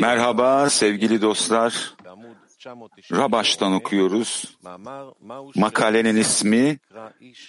[0.00, 1.94] Merhaba sevgili dostlar.
[3.12, 4.56] Rabaş'tan okuyoruz.
[5.56, 6.78] Makalenin ismi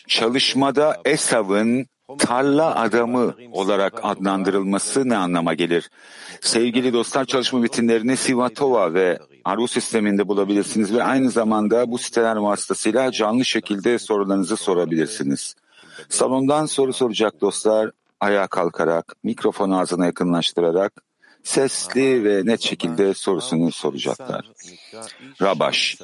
[0.08, 1.88] Çalışmada Esav'ın
[2.18, 5.90] tarla adamı olarak adlandırılması ne anlama gelir?
[6.42, 13.12] Sevgili dostlar çalışma bitimlerini Sivatova ve Aru sisteminde bulabilirsiniz ve aynı zamanda bu siteler vasıtasıyla
[13.12, 15.56] canlı şekilde sorularınızı sorabilirsiniz.
[16.10, 20.94] Salondan soru soracak dostlar ayağa kalkarak, mikrofonu ağzına yakınlaştırarak
[21.44, 24.52] sesli ve net şekilde sorusunu soracaklar.
[25.42, 25.98] Rabaş,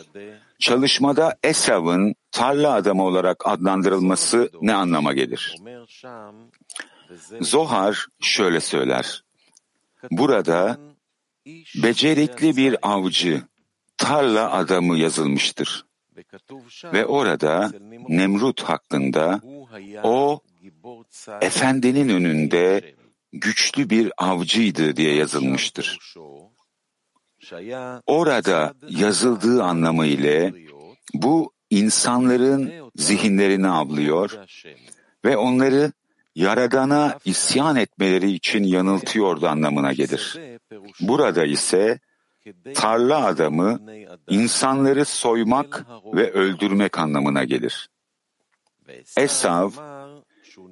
[0.60, 5.56] çalışmada Esav'ın tarla adamı olarak adlandırılması ne anlama gelir?
[7.42, 9.24] Zohar şöyle söyler.
[10.12, 10.78] Burada
[11.84, 13.42] becerikli bir avcı,
[13.98, 15.86] tarla adamı yazılmıştır.
[16.94, 17.72] Ve orada
[18.08, 19.42] Nemrut hakkında
[20.04, 20.42] o
[21.42, 22.96] efendinin önünde
[23.34, 26.16] güçlü bir avcıydı diye yazılmıştır.
[28.06, 30.54] Orada yazıldığı anlamı ile
[31.14, 34.32] bu insanların zihinlerini avlıyor
[35.26, 35.92] ve onları
[36.36, 40.40] Yaradan'a isyan etmeleri için yanıltıyordu anlamına gelir.
[41.00, 42.00] Burada ise
[42.76, 43.80] tarla adamı
[44.30, 47.90] insanları soymak ve öldürmek anlamına gelir.
[49.18, 49.72] Esav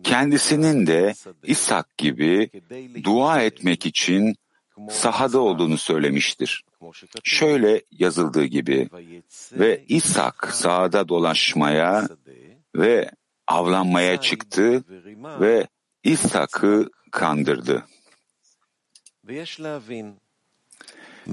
[0.04, 2.50] kendisinin de İshak gibi
[3.04, 4.36] dua etmek için
[4.90, 6.64] sahada olduğunu söylemiştir.
[7.24, 8.90] Şöyle yazıldığı gibi
[9.52, 12.08] ve İshak sahada dolaşmaya
[12.76, 13.12] ve
[13.48, 14.84] avlanmaya çıktı
[15.40, 15.68] ve
[16.04, 17.86] İshak'ı kandırdı.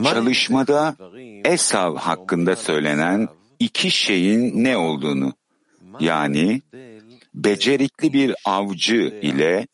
[0.05, 0.97] Çalışmada
[1.45, 5.33] Esav hakkında söylenen iki şeyin ne olduğunu,
[6.01, 6.63] yani
[7.35, 9.67] becerikli bir avcı ile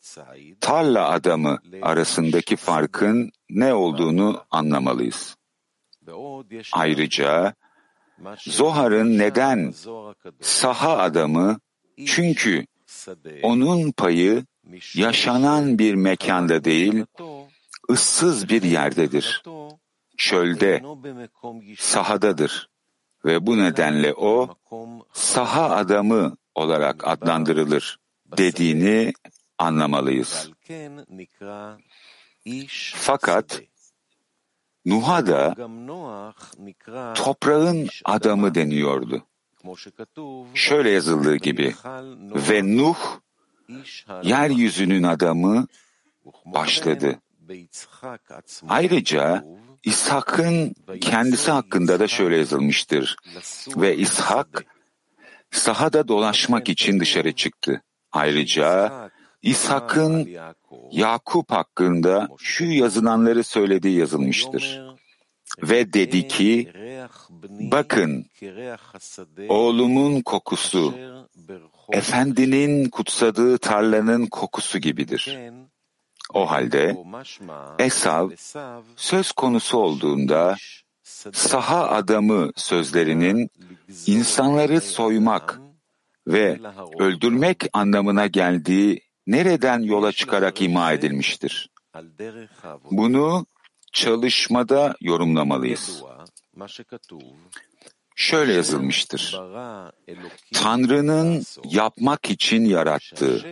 [0.61, 5.35] tarla adamı arasındaki farkın ne olduğunu anlamalıyız.
[6.71, 7.53] Ayrıca
[8.37, 9.73] Zohar'ın neden
[10.41, 11.59] saha adamı
[12.05, 12.65] çünkü
[13.43, 14.45] onun payı
[14.95, 17.05] yaşanan bir mekanda değil,
[17.89, 19.43] ıssız bir yerdedir.
[20.17, 20.83] Çölde,
[21.77, 22.69] sahadadır
[23.25, 24.55] ve bu nedenle o
[25.13, 27.99] saha adamı olarak adlandırılır
[28.37, 29.13] dediğini
[29.57, 30.49] anlamalıyız.
[32.95, 33.61] Fakat
[34.85, 35.55] Nuh'a da
[37.13, 39.23] toprağın adamı deniyordu.
[40.53, 41.75] Şöyle yazıldığı gibi
[42.49, 42.97] ve Nuh
[44.23, 45.67] yeryüzünün adamı
[46.45, 47.19] başladı.
[48.69, 49.45] Ayrıca
[49.83, 53.15] İshak'ın kendisi hakkında da şöyle yazılmıştır.
[53.67, 54.65] Ve İshak
[55.55, 57.81] sahada dolaşmak için dışarı çıktı.
[58.11, 58.91] Ayrıca
[59.41, 60.29] İshak'ın
[60.91, 64.81] Yakup hakkında şu yazılanları söylediği yazılmıştır.
[65.63, 66.71] Ve dedi ki,
[67.49, 68.25] bakın
[69.49, 70.93] oğlumun kokusu,
[71.91, 75.39] efendinin kutsadığı tarlanın kokusu gibidir.
[76.33, 76.97] O halde
[77.79, 78.29] Esav
[78.95, 80.55] söz konusu olduğunda
[81.33, 83.49] saha adamı sözlerinin
[84.05, 85.59] insanları soymak
[86.27, 86.59] ve
[86.99, 91.69] öldürmek anlamına geldiği nereden yola çıkarak ima edilmiştir?
[92.91, 93.45] Bunu
[93.93, 96.03] çalışmada yorumlamalıyız.
[98.15, 99.39] Şöyle yazılmıştır.
[100.53, 103.45] Tanrı'nın yapmak için yarattığı,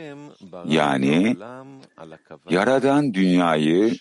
[0.65, 1.37] yani
[2.49, 3.97] Yaradan dünyayı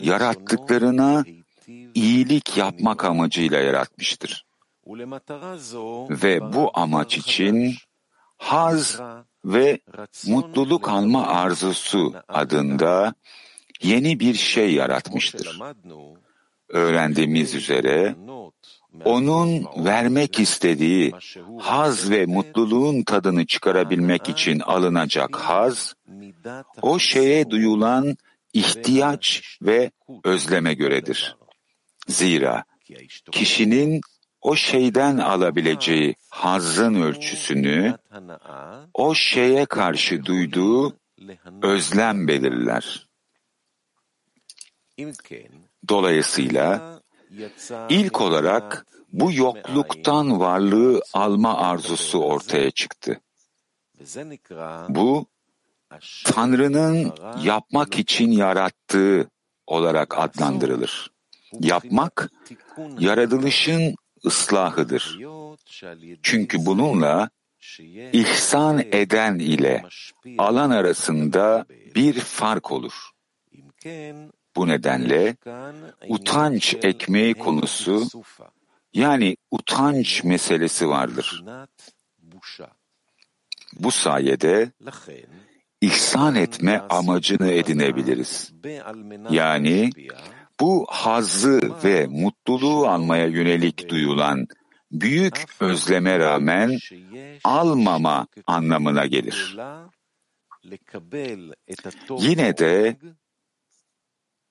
[0.00, 1.24] yarattıklarına
[1.94, 4.46] iyilik yapmak amacıyla yaratmıştır.
[6.10, 7.74] Ve bu amaç için
[8.36, 9.00] haz
[9.44, 9.78] ve
[10.26, 13.14] mutluluk alma arzusu adında
[13.82, 15.60] yeni bir şey yaratmıştır.
[16.68, 18.16] Öğrendiğimiz üzere
[19.04, 21.12] onun vermek istediği
[21.58, 25.94] haz ve mutluluğun tadını çıkarabilmek için alınacak haz,
[26.82, 28.16] o şeye duyulan
[28.52, 29.90] ihtiyaç ve
[30.24, 31.36] özleme göredir.
[32.08, 32.64] Zira
[33.32, 34.00] kişinin
[34.40, 37.96] o şeyden alabileceği hazın ölçüsünü
[38.94, 40.96] o şeye karşı duyduğu
[41.62, 43.08] özlem belirler.
[45.88, 47.00] Dolayısıyla
[47.88, 53.20] ilk olarak bu yokluktan varlığı alma arzusu ortaya çıktı.
[54.88, 55.26] Bu
[56.24, 57.12] Tanrı'nın
[57.42, 59.30] yapmak için yarattığı
[59.66, 61.13] olarak adlandırılır.
[61.60, 62.30] Yapmak,
[62.98, 65.18] yaratılışın ıslahıdır.
[66.22, 67.30] Çünkü bununla
[68.12, 69.84] ihsan eden ile
[70.38, 73.10] alan arasında bir fark olur.
[74.56, 75.36] Bu nedenle
[76.08, 78.08] utanç ekmeği konusu
[78.94, 81.44] yani utanç meselesi vardır.
[83.72, 84.72] Bu sayede
[85.80, 88.52] ihsan etme amacını edinebiliriz.
[89.30, 89.90] Yani
[90.60, 94.46] bu hazzı ve mutluluğu almaya yönelik duyulan
[94.92, 96.78] büyük özleme rağmen
[97.44, 99.56] almama anlamına gelir.
[102.18, 102.96] Yine de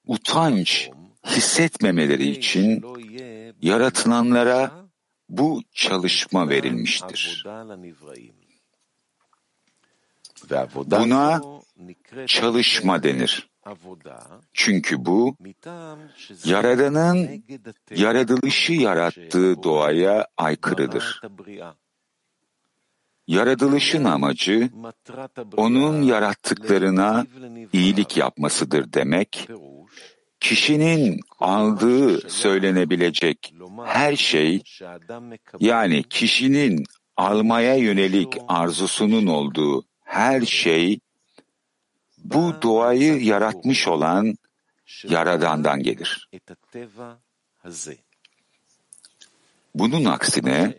[0.07, 0.89] utanç
[1.25, 2.85] hissetmemeleri için
[3.61, 4.71] yaratılanlara
[5.29, 7.45] bu çalışma verilmiştir.
[10.75, 11.41] Buna
[12.27, 13.52] çalışma denir.
[14.53, 15.37] Çünkü bu,
[16.45, 17.43] Yaradan'ın
[17.95, 21.21] yaratılışı yarattığı doğaya aykırıdır.
[23.27, 24.69] Yaratılışın amacı,
[25.57, 27.25] onun yarattıklarına
[27.73, 29.49] iyilik yapmasıdır demek,
[30.39, 33.53] kişinin aldığı söylenebilecek
[33.85, 34.63] her şey,
[35.59, 36.83] yani kişinin
[37.17, 40.99] almaya yönelik arzusunun olduğu her şey,
[42.23, 44.35] bu doğayı yaratmış olan
[45.03, 46.29] Yaradan'dan gelir.
[49.75, 50.75] Bunun aksine,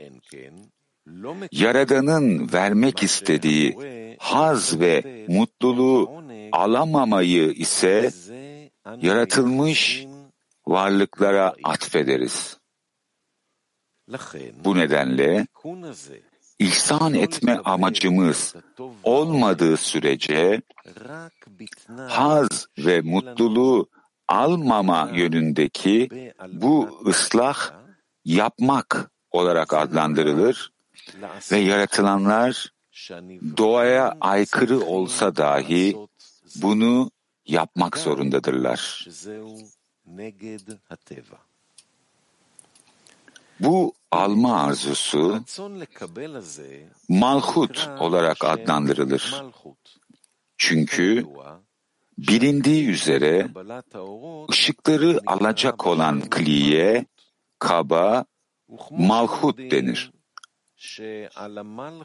[1.53, 3.77] Yaradan'ın vermek istediği
[4.19, 8.11] haz ve mutluluğu alamamayı ise
[9.01, 10.07] yaratılmış
[10.67, 12.59] varlıklara atfederiz.
[14.65, 15.47] Bu nedenle
[16.59, 18.55] ihsan etme amacımız
[19.03, 20.63] olmadığı sürece
[22.09, 23.89] haz ve mutluluğu
[24.29, 27.71] almama yönündeki bu ıslah
[28.25, 30.73] yapmak olarak adlandırılır
[31.53, 32.73] ve yaratılanlar
[33.57, 35.97] doğaya aykırı olsa dahi
[36.57, 37.11] bunu
[37.47, 39.09] yapmak zorundadırlar.
[43.61, 45.45] Bu alma arzusu
[47.09, 49.43] malhut olarak adlandırılır.
[50.57, 51.27] Çünkü
[52.19, 53.49] bilindiği üzere
[54.51, 57.07] ışıkları alacak olan kliye,
[57.59, 58.25] kaba,
[58.91, 60.13] malhut denir.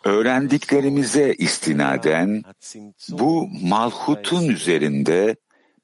[0.04, 2.44] Öğrendiklerimize istinaden
[3.10, 5.36] bu malhutun üzerinde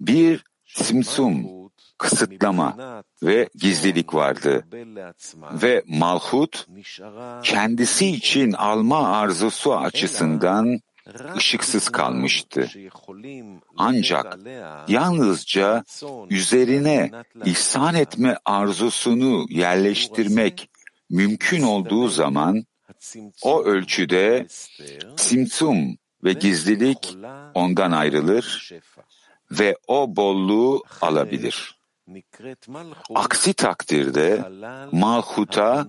[0.01, 1.64] bir simsum,
[1.97, 4.65] kısıtlama ve gizlilik vardı.
[5.51, 6.67] Ve malhut
[7.43, 10.79] kendisi için alma arzusu açısından
[11.37, 12.69] ışıksız kalmıştı.
[13.77, 14.37] Ancak
[14.87, 15.83] yalnızca
[16.29, 17.11] üzerine
[17.45, 20.69] ihsan etme arzusunu yerleştirmek
[21.09, 22.65] mümkün olduğu zaman
[23.41, 24.47] o ölçüde
[25.15, 27.17] simsum ve gizlilik
[27.53, 28.71] ondan ayrılır
[29.51, 31.74] ve o bolluğu alabilir.
[33.15, 34.43] Aksi takdirde
[34.91, 35.87] malhuta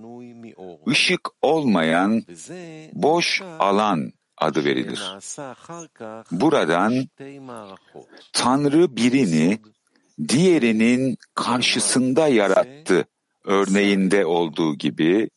[0.87, 2.23] ışık olmayan
[2.93, 5.01] boş alan adı verilir.
[6.31, 7.07] Buradan
[8.33, 9.59] Tanrı birini
[10.27, 13.05] diğerinin karşısında yarattı.
[13.43, 15.29] Örneğinde olduğu gibi.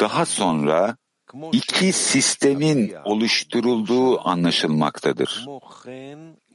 [0.00, 0.96] Daha sonra
[1.52, 5.46] iki sistemin oluşturulduğu anlaşılmaktadır.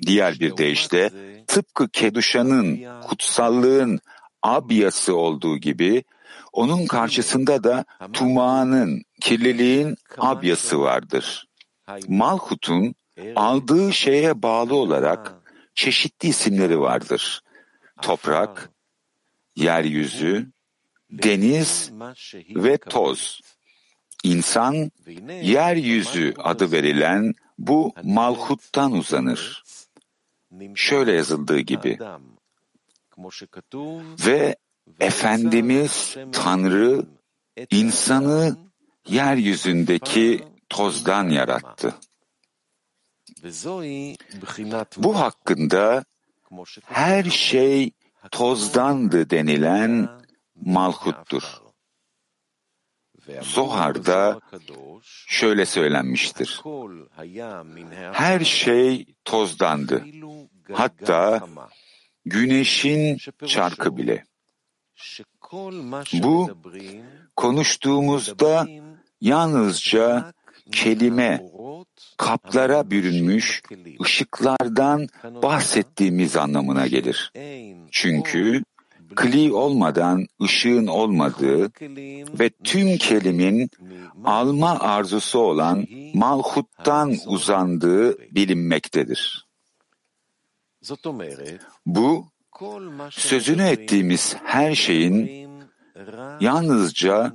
[0.06, 1.12] Diğer bir deyişle
[1.48, 4.00] tıpkı Keduşa'nın kutsallığın
[4.44, 6.03] abiyası olduğu gibi
[6.53, 11.48] onun karşısında da Tuma'nın, kirliliğin abyası vardır.
[12.08, 12.96] Malhut'un
[13.36, 15.34] aldığı şeye bağlı olarak
[15.75, 17.41] çeşitli isimleri vardır.
[18.01, 18.70] Toprak,
[19.55, 20.51] yeryüzü,
[21.12, 21.91] deniz
[22.55, 23.41] ve toz.
[24.25, 24.91] İnsan,
[25.41, 29.63] yeryüzü adı verilen bu malhuttan uzanır.
[30.75, 32.00] Şöyle yazıldığı gibi.
[34.25, 34.55] Ve
[35.00, 37.05] Efendimiz Tanrı
[37.72, 38.58] insanı
[39.08, 41.96] yeryüzündeki tozdan yarattı.
[44.98, 46.03] Bu hakkında
[46.86, 47.91] her şey
[48.32, 50.10] tozdandı denilen
[50.55, 51.64] malhuttur.
[53.41, 54.39] Zohar'da
[55.27, 56.62] şöyle söylenmiştir.
[58.12, 60.03] Her şey tozdandı.
[60.74, 61.48] Hatta
[62.25, 63.17] güneşin
[63.48, 64.25] çarkı bile.
[66.13, 66.50] Bu
[67.36, 68.67] konuştuğumuzda
[69.22, 70.34] yalnızca
[70.72, 71.44] kelime,
[72.17, 73.62] kaplara bürünmüş
[74.01, 77.32] ışıklardan bahsettiğimiz anlamına gelir.
[77.91, 78.63] Çünkü
[79.16, 81.72] kli olmadan ışığın olmadığı
[82.40, 83.70] ve tüm kelimin
[84.24, 89.48] alma arzusu olan malhuttan uzandığı bilinmektedir.
[91.86, 92.26] Bu
[93.10, 95.46] sözünü ettiğimiz her şeyin
[96.40, 97.34] yalnızca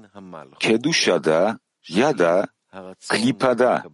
[0.59, 1.59] Keduşa'da
[1.89, 2.47] ya da
[3.09, 3.85] Klipa'da,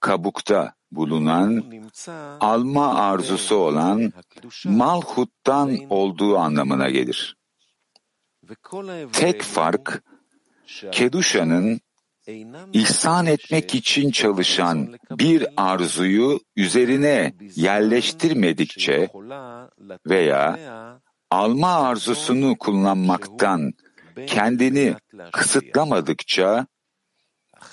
[0.00, 1.64] kabukta bulunan
[2.40, 4.12] alma arzusu olan
[4.64, 7.36] Malhut'tan olduğu anlamına gelir.
[9.12, 10.02] Tek fark,
[10.92, 11.80] Keduşa'nın
[12.72, 19.08] ihsan etmek için çalışan bir arzuyu üzerine yerleştirmedikçe
[20.06, 20.58] veya
[21.30, 23.72] alma arzusunu kullanmaktan
[24.26, 24.94] kendini
[25.32, 26.66] kısıtlamadıkça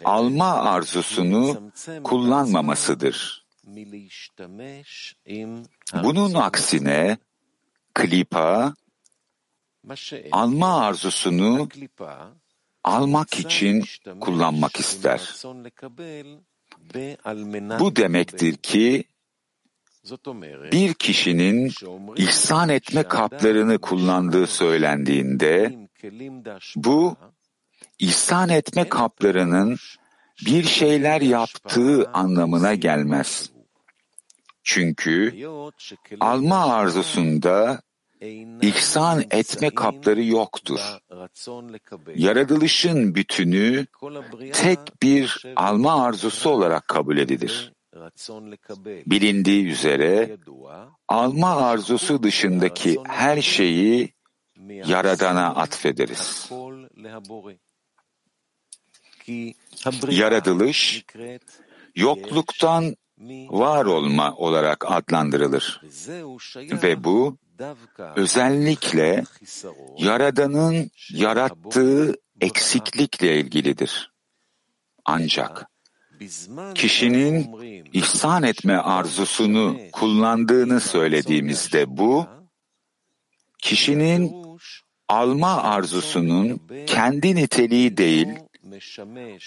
[0.06, 1.72] alma arzusunu
[2.04, 3.46] kullanmamasıdır.
[6.04, 7.18] Bunun aksine
[7.94, 8.74] klipa
[10.32, 11.70] alma arzusunu
[12.84, 13.84] almak için
[14.20, 15.36] kullanmak ister.
[17.80, 19.04] Bu demektir ki
[20.72, 21.72] bir kişinin
[22.16, 25.78] ihsan etme kaplarını kullandığı söylendiğinde
[26.76, 27.16] bu
[28.02, 29.78] ihsan etme kaplarının
[30.46, 33.52] bir şeyler yaptığı anlamına gelmez.
[34.64, 35.46] Çünkü
[36.20, 37.82] alma arzusunda
[38.62, 40.80] ihsan etme kapları yoktur.
[42.16, 43.86] Yaratılışın bütünü
[44.54, 47.74] tek bir alma arzusu olarak kabul edilir.
[49.06, 50.38] Bilindiği üzere
[51.08, 54.14] alma arzusu dışındaki her şeyi
[54.70, 56.50] Yaradan'a atfederiz.
[60.10, 61.06] Yaratılış,
[61.96, 62.96] yokluktan
[63.50, 65.82] var olma olarak adlandırılır.
[66.56, 67.38] Ve bu,
[68.16, 69.24] özellikle
[69.98, 74.12] Yaradan'ın yarattığı eksiklikle ilgilidir.
[75.06, 75.72] Ancak
[76.76, 77.50] kişinin
[77.94, 82.28] ihsan etme arzusunu kullandığını söylediğimizde bu,
[83.58, 84.36] kişinin
[85.10, 88.28] alma arzusunun kendi niteliği değil,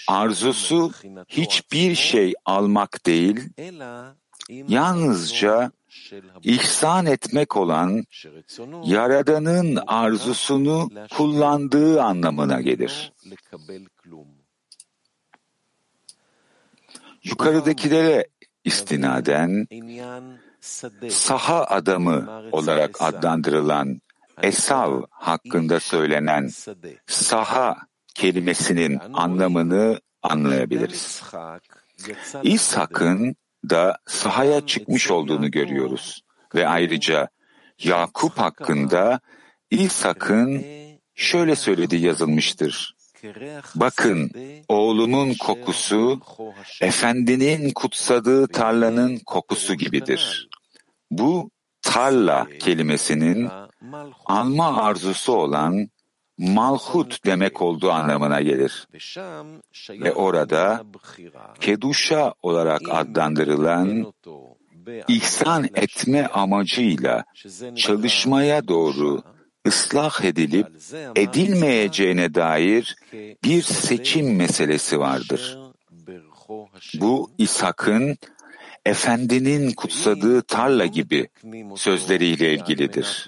[0.07, 0.91] arzusu
[1.27, 3.49] hiçbir şey almak değil,
[4.49, 5.71] yalnızca
[6.43, 8.03] ihsan etmek olan
[8.83, 13.13] Yaradan'ın arzusunu kullandığı anlamına gelir.
[17.23, 18.27] Yukarıdakilere
[18.63, 19.67] istinaden
[21.09, 24.01] saha adamı olarak adlandırılan
[24.41, 26.49] Esav hakkında söylenen
[27.07, 27.77] saha
[28.15, 31.21] kelimesinin anlamını anlayabiliriz.
[32.43, 33.35] İshak'ın
[33.69, 36.21] da sahaya çıkmış olduğunu görüyoruz
[36.55, 37.29] ve ayrıca
[37.83, 39.19] Yakup hakkında
[39.69, 40.65] İshak'ın
[41.15, 42.95] şöyle söylediği yazılmıştır.
[43.75, 44.31] Bakın
[44.67, 46.19] oğlumun kokusu
[46.81, 50.49] efendinin kutsadığı tarlanın kokusu gibidir.
[51.11, 53.49] Bu tarla kelimesinin
[54.25, 55.89] alma arzusu olan
[56.37, 58.87] malhut demek olduğu anlamına gelir.
[59.89, 60.83] Ve orada
[61.59, 64.13] keduşa olarak adlandırılan
[65.07, 67.23] ihsan etme amacıyla
[67.75, 69.23] çalışmaya doğru
[69.67, 70.67] ıslah edilip
[71.15, 72.95] edilmeyeceğine dair
[73.43, 75.57] bir seçim meselesi vardır.
[76.93, 78.17] Bu İshak'ın
[78.85, 81.29] efendinin kutsadığı tarla gibi
[81.75, 83.27] sözleriyle ilgilidir.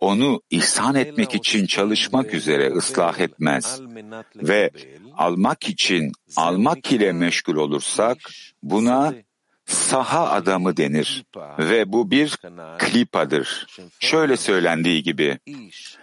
[0.00, 3.80] Onu ihsan etmek için çalışmak üzere ıslah etmez
[4.36, 4.70] ve
[5.16, 8.18] almak için almak ile meşgul olursak
[8.62, 9.14] buna
[9.66, 11.24] saha adamı denir
[11.58, 12.36] ve bu bir
[12.78, 13.66] klipadır.
[14.00, 15.38] Şöyle söylendiği gibi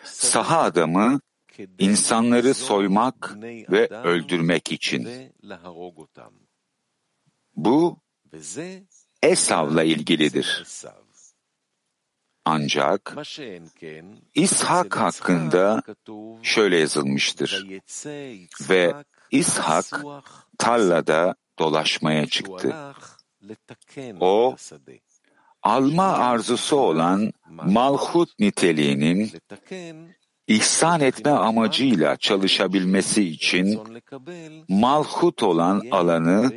[0.03, 1.19] saha adamı
[1.79, 3.35] insanları soymak
[3.71, 5.09] ve öldürmek için.
[7.55, 8.00] Bu
[9.21, 10.65] Esav'la ilgilidir.
[12.45, 13.15] Ancak
[14.33, 15.83] İshak hakkında
[16.43, 17.67] şöyle yazılmıştır.
[18.69, 18.93] Ve
[19.31, 19.85] İshak
[20.57, 22.75] tarlada dolaşmaya çıktı.
[24.19, 24.55] O,
[25.63, 29.31] alma arzusu olan malhut niteliğinin
[30.51, 33.79] ihsan etme amacıyla çalışabilmesi için
[34.67, 36.51] malhut olan alanı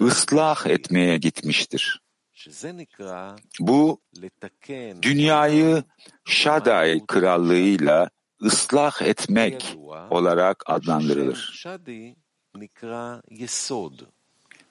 [0.00, 2.00] ıslah etmeye gitmiştir.
[3.60, 4.00] Bu,
[5.02, 5.84] dünyayı
[6.24, 8.10] Şaday krallığıyla
[8.42, 9.76] ıslah etmek
[10.10, 11.64] olarak adlandırılır.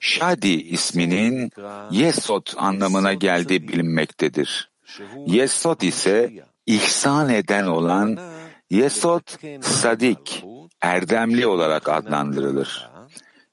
[0.00, 1.50] Şadi isminin
[1.90, 4.70] Yesod anlamına geldiği bilinmektedir.
[5.26, 8.18] Yesod ise ihsan eden olan
[8.72, 9.28] Yesod
[9.62, 10.44] Sadik,
[10.80, 12.90] erdemli olarak adlandırılır.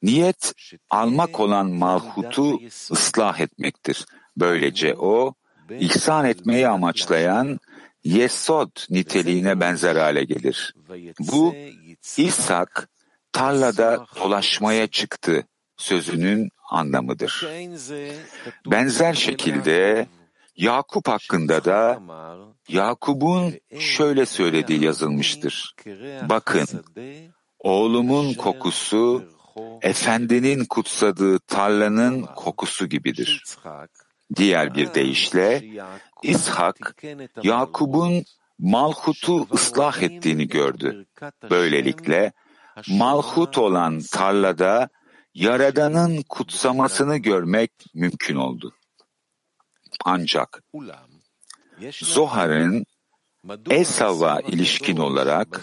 [0.03, 0.53] Niyet,
[0.89, 2.59] almak olan malhutu
[2.91, 4.05] ıslah etmektir.
[4.37, 5.33] Böylece o,
[5.79, 7.59] ihsan etmeyi amaçlayan
[8.03, 10.73] yesod niteliğine benzer hale gelir.
[11.19, 11.55] Bu
[12.17, 12.89] İshak
[13.31, 15.43] tarlada dolaşmaya çıktı
[15.77, 17.47] sözünün anlamıdır.
[18.65, 20.07] Benzer şekilde
[20.59, 21.99] Yakup hakkında da
[22.67, 25.75] Yakup'un şöyle söylediği yazılmıştır.
[26.29, 26.67] Bakın,
[27.59, 29.23] oğlumun kokusu,
[29.81, 33.43] efendinin kutsadığı tarlanın kokusu gibidir.
[34.35, 35.63] Diğer bir deyişle,
[36.23, 37.03] İshak,
[37.43, 38.23] Yakup'un
[38.59, 41.05] Malhut'u ıslah ettiğini gördü.
[41.49, 42.31] Böylelikle,
[42.89, 44.89] Malhut olan tarlada
[45.33, 48.73] Yaradan'ın kutsamasını görmek mümkün oldu.
[50.05, 50.63] Ancak
[51.91, 52.85] Zohar'ın
[53.69, 55.61] Esav'a ilişkin olarak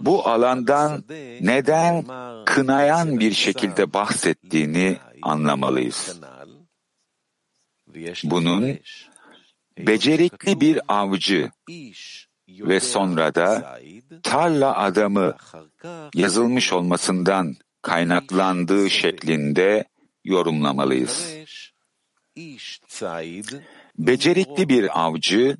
[0.00, 1.04] bu alandan
[1.40, 2.04] neden
[2.44, 6.20] kınayan bir şekilde bahsettiğini anlamalıyız.
[8.24, 8.78] Bunun
[9.78, 11.50] becerikli bir avcı
[12.48, 13.80] ve sonra da
[14.22, 15.36] tarla adamı
[16.14, 19.84] yazılmış olmasından kaynaklandığı şeklinde
[20.24, 21.36] yorumlamalıyız.
[23.98, 25.56] Becerikli bir avcı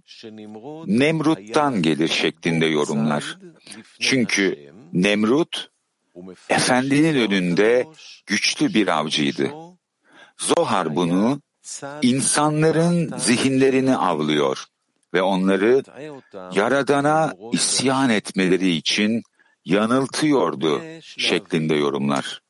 [0.86, 3.38] Nemrut'tan gelir şeklinde yorumlar.
[4.00, 5.70] Çünkü Nemrut
[6.48, 7.86] efendinin önünde
[8.26, 9.50] güçlü bir avcıydı.
[10.38, 11.40] Zohar bunu
[12.02, 14.64] insanların zihinlerini avlıyor
[15.14, 15.82] ve onları
[16.54, 19.22] Yaradan'a isyan etmeleri için
[19.64, 22.42] yanıltıyordu şeklinde yorumlar.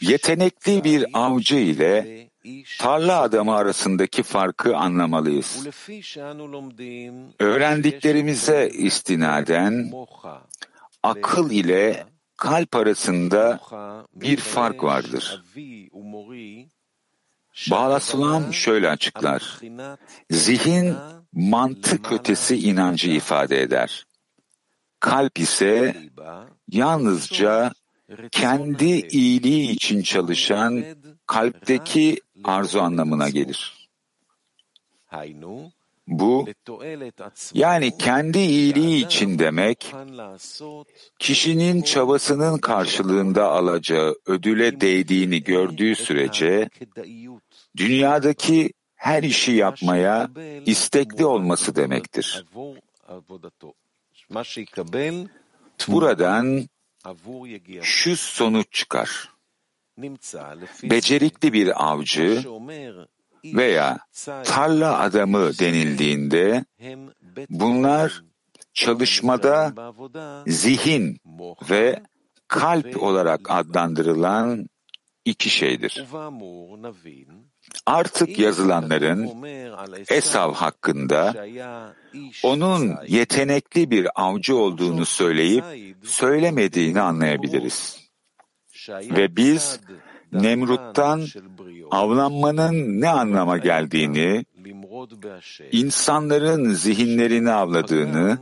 [0.00, 2.28] Yetenekli bir avcı ile
[2.78, 5.66] tarla adamı arasındaki farkı anlamalıyız.
[7.38, 9.92] Öğrendiklerimize istinaden
[11.02, 12.06] akıl ile
[12.36, 13.60] kalp arasında
[14.14, 15.44] bir fark vardır.
[17.70, 19.60] Bağlasılan şöyle açıklar.
[20.30, 20.94] Zihin
[21.32, 24.06] mantık ötesi inancı ifade eder.
[25.00, 25.96] Kalp ise
[26.72, 27.72] yalnızca
[28.30, 30.84] kendi iyiliği için çalışan
[31.26, 33.88] kalpteki arzu anlamına gelir.
[36.06, 36.48] Bu,
[37.54, 39.94] yani kendi iyiliği için demek,
[41.18, 46.68] kişinin çabasının karşılığında alacağı ödüle değdiğini gördüğü sürece,
[47.76, 50.30] dünyadaki her işi yapmaya
[50.66, 52.44] istekli olması demektir.
[55.88, 56.68] Buradan
[57.82, 59.28] şu sonuç çıkar.
[60.82, 62.44] Becerikli bir avcı
[63.44, 63.98] veya
[64.44, 66.64] tarla adamı denildiğinde
[67.50, 68.24] bunlar
[68.74, 69.74] çalışmada
[70.46, 71.20] zihin
[71.70, 72.02] ve
[72.48, 74.68] kalp olarak adlandırılan
[75.24, 76.04] iki şeydir.
[77.86, 79.30] Artık yazılanların
[80.08, 81.46] Esav hakkında
[82.42, 85.64] onun yetenekli bir avcı olduğunu söyleyip
[86.04, 88.10] söylemediğini anlayabiliriz.
[88.88, 89.80] Ve biz
[90.32, 91.26] Nemrut'tan
[91.90, 94.44] avlanmanın ne anlama geldiğini,
[95.72, 98.38] insanların zihinlerini avladığını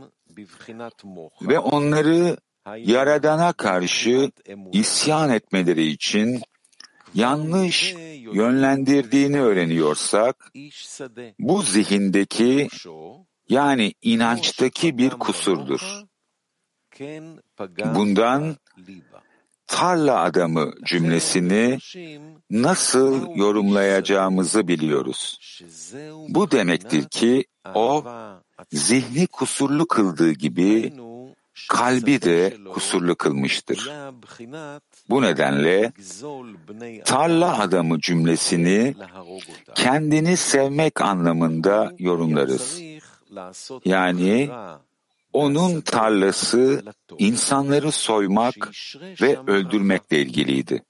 [1.41, 2.37] ve onları
[2.77, 4.31] Yaradan'a karşı
[4.71, 6.41] isyan etmeleri için
[7.13, 7.95] yanlış
[8.33, 10.51] yönlendirdiğini öğreniyorsak,
[11.39, 12.67] bu zihindeki
[13.49, 15.81] yani inançtaki bir kusurdur.
[17.95, 18.55] Bundan
[19.67, 21.77] tarla adamı cümlesini
[22.49, 25.39] nasıl yorumlayacağımızı biliyoruz.
[26.27, 28.03] Bu demektir ki o
[28.71, 30.93] zihni kusurlu kıldığı gibi
[31.69, 33.91] kalbi de kusurlu kılmıştır.
[35.09, 35.91] Bu nedenle
[37.05, 38.95] tarla adamı cümlesini
[39.75, 42.81] kendini sevmek anlamında yorumlarız.
[43.85, 44.49] Yani
[45.33, 46.83] onun tarlası
[47.17, 48.71] insanları soymak
[49.21, 50.83] ve öldürmekle ilgiliydi.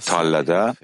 [0.00, 0.74] Tarlada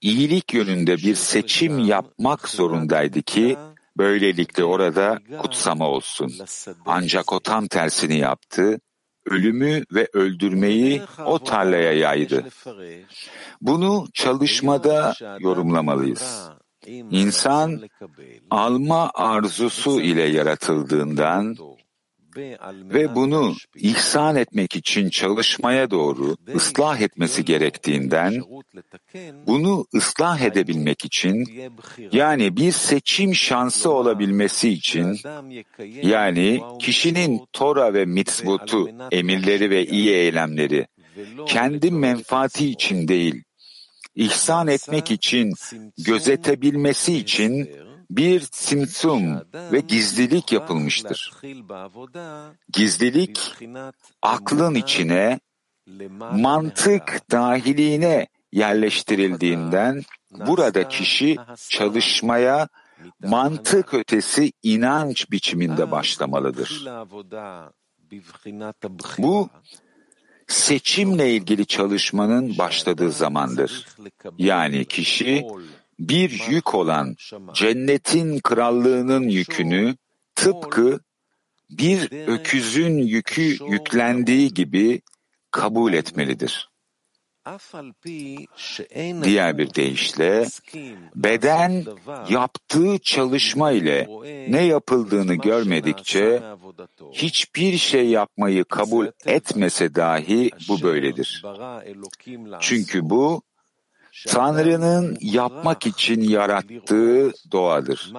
[0.00, 3.56] iyilik yönünde bir seçim yapmak zorundaydı ki
[3.96, 6.32] böylelikle orada kutsama olsun.
[6.86, 8.80] Ancak o tam tersini yaptı,
[9.26, 12.44] ölümü ve öldürmeyi o tarlaya yaydı.
[13.60, 16.50] Bunu çalışmada yorumlamalıyız.
[17.10, 17.80] İnsan
[18.50, 21.56] alma arzusu ile yaratıldığından
[22.66, 28.42] ve bunu ihsan etmek için çalışmaya doğru ıslah etmesi gerektiğinden
[29.46, 31.46] bunu ıslah edebilmek için
[32.12, 35.18] yani bir seçim şansı olabilmesi için
[36.02, 40.86] yani kişinin Tora ve mitzvotu, emirleri ve iyi eylemleri
[41.46, 43.42] kendi menfaati için değil,
[44.14, 45.52] ihsan etmek için,
[45.98, 47.70] gözetebilmesi için
[48.10, 51.32] bir simsum ve gizlilik yapılmıştır.
[52.72, 53.54] Gizlilik
[54.22, 55.40] aklın içine,
[56.32, 61.36] mantık dahiline yerleştirildiğinden burada kişi
[61.68, 62.68] çalışmaya
[63.24, 66.86] mantık ötesi inanç biçiminde başlamalıdır.
[69.18, 69.48] Bu
[70.46, 73.86] seçimle ilgili çalışmanın başladığı zamandır.
[74.38, 75.46] Yani kişi
[76.00, 77.16] bir yük olan
[77.54, 79.96] cennetin krallığının yükünü
[80.34, 81.00] tıpkı
[81.70, 85.02] bir öküzün yükü yüklendiği gibi
[85.50, 86.70] kabul etmelidir.
[89.22, 90.46] Diğer bir deyişle
[91.14, 91.84] beden
[92.28, 94.08] yaptığı çalışma ile
[94.48, 96.42] ne yapıldığını görmedikçe
[97.12, 101.44] hiçbir şey yapmayı kabul etmese dahi bu böyledir.
[102.60, 103.42] Çünkü bu
[104.28, 108.12] Tanrı'nın yapmak için yarattığı doğadır.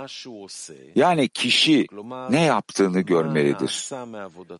[0.95, 1.87] Yani kişi
[2.29, 3.89] ne yaptığını görmelidir.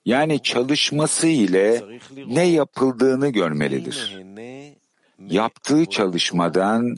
[0.06, 1.82] Yani çalışması ile
[2.28, 4.22] ne yapıldığını görmelidir.
[5.20, 6.96] Yaptığı çalışmadan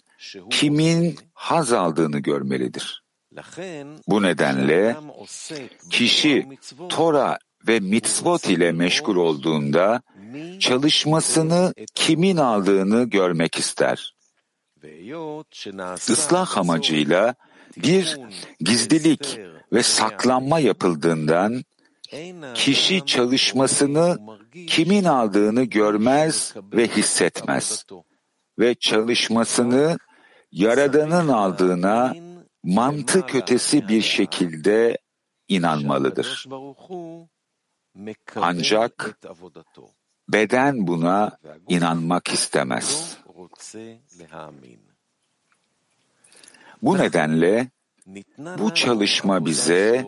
[0.50, 3.04] kimin haz aldığını görmelidir.
[4.08, 4.96] Bu nedenle
[5.90, 6.48] kişi
[6.90, 10.02] Tora ve mitzvot ile meşgul olduğunda
[10.60, 14.13] çalışmasını kimin aldığını görmek ister.
[16.10, 17.36] Islah amacıyla
[17.78, 18.18] bir
[18.60, 19.40] gizlilik
[19.74, 21.64] ve saklanma yapıldığından
[22.54, 24.18] kişi çalışmasını
[24.68, 27.86] kimin aldığını görmez ve hissetmez
[28.60, 29.98] ve çalışmasını
[30.52, 32.16] Yaradan'ın aldığına
[32.64, 34.98] mantık ötesi bir şekilde
[35.48, 36.46] inanmalıdır.
[38.36, 39.20] Ancak
[40.30, 43.18] beden buna inanmak istemez.
[46.82, 47.68] Bu nedenle
[48.60, 50.06] bu çalışma bize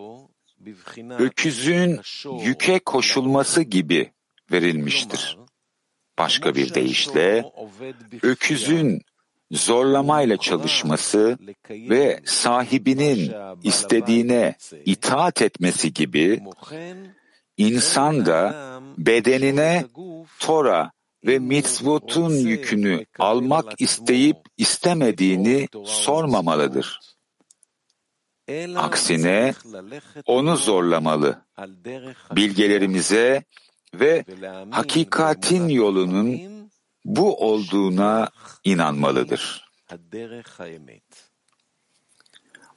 [1.19, 1.99] öküzün
[2.43, 4.11] yüke koşulması gibi
[4.51, 5.37] verilmiştir.
[6.17, 7.51] Başka bir deyişle
[8.21, 9.01] öküzün
[9.51, 11.37] zorlamayla çalışması
[11.69, 14.55] ve sahibinin istediğine
[14.85, 16.43] itaat etmesi gibi
[17.57, 18.55] insan da
[18.97, 19.85] bedenine
[20.39, 20.94] Tora
[21.25, 26.99] ve mitzvotun yükünü almak isteyip istemediğini sormamalıdır.
[28.75, 29.53] Aksine
[30.25, 31.45] onu zorlamalı.
[32.31, 33.43] Bilgelerimize
[33.93, 34.25] ve
[34.71, 36.41] hakikatin yolunun
[37.05, 38.29] bu olduğuna
[38.63, 39.65] inanmalıdır.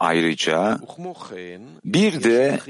[0.01, 0.81] Ayrıca
[1.85, 2.61] bir de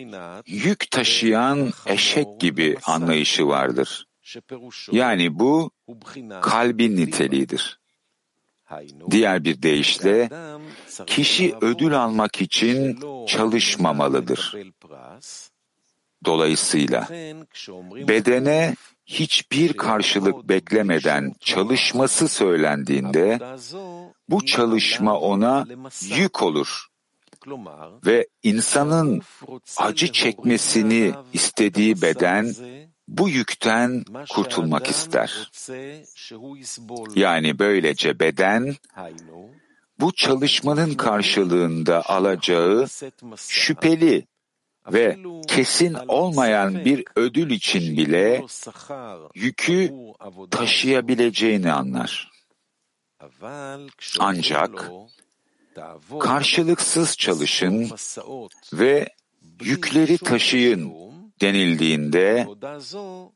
[0.46, 4.07] yük taşıyan eşek gibi anlayışı vardır.
[4.92, 5.70] Yani bu
[6.40, 7.78] kalbin niteliğidir.
[9.10, 10.30] Diğer bir deyişle
[11.06, 14.56] kişi ödül almak için çalışmamalıdır.
[16.24, 17.08] Dolayısıyla
[18.08, 18.74] bedene
[19.06, 23.38] hiçbir karşılık beklemeden çalışması söylendiğinde
[24.28, 25.66] bu çalışma ona
[26.16, 26.86] yük olur
[28.06, 29.22] ve insanın
[29.76, 32.54] acı çekmesini istediği beden
[33.08, 35.50] bu yükten kurtulmak ister.
[37.14, 38.76] Yani böylece beden
[40.00, 42.86] bu çalışmanın karşılığında alacağı
[43.36, 44.26] şüpheli
[44.92, 45.18] ve
[45.48, 48.44] kesin olmayan bir ödül için bile
[49.34, 49.92] yükü
[50.50, 52.30] taşıyabileceğini anlar.
[54.18, 54.90] Ancak
[56.20, 57.90] karşılıksız çalışın
[58.72, 59.08] ve
[59.62, 60.92] yükleri taşıyın
[61.40, 62.46] denildiğinde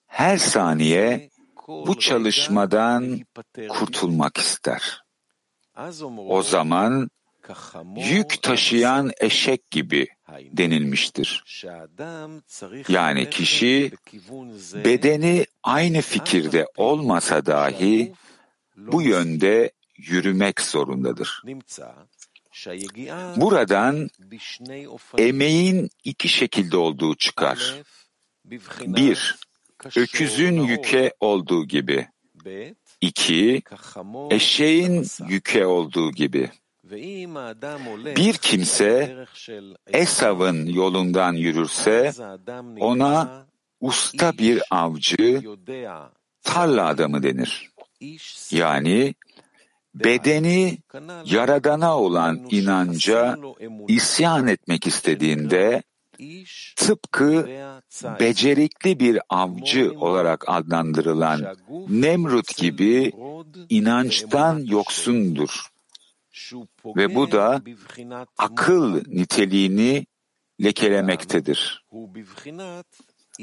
[0.07, 1.31] her saniye
[1.69, 3.21] bu çalışmadan
[3.69, 5.03] kurtulmak ister.
[6.17, 7.11] O zaman
[7.97, 10.07] yük taşıyan eşek gibi
[10.53, 11.45] denilmiştir.
[12.89, 13.93] Yani kişi
[14.85, 18.13] bedeni aynı fikirde olmasa dahi
[18.77, 21.43] bu yönde yürümek zorundadır.
[23.37, 24.09] Buradan
[25.19, 27.83] emeğin iki şekilde olduğu çıkar.
[28.87, 29.37] Bir,
[29.97, 32.09] öküzün yüke olduğu gibi.
[33.01, 33.63] İki,
[34.31, 36.51] eşeğin yüke olduğu gibi.
[38.17, 39.25] Bir kimse
[39.87, 42.13] Esav'ın yolundan yürürse
[42.81, 43.47] ona
[43.81, 45.43] usta bir avcı,
[46.43, 47.71] tarla adamı denir.
[48.51, 49.15] Yani
[49.95, 50.79] bedeni
[51.25, 53.39] Yaradan'a olan inanca
[53.89, 55.83] isyan etmek istediğinde
[56.77, 57.49] tıpkı
[58.21, 61.57] becerikli bir avcı olarak adlandırılan
[61.89, 63.13] Nemrut gibi
[63.69, 65.67] inançtan yoksundur
[66.87, 67.63] ve bu da
[68.39, 70.07] akıl niteliğini
[70.63, 71.87] lekelemektedir.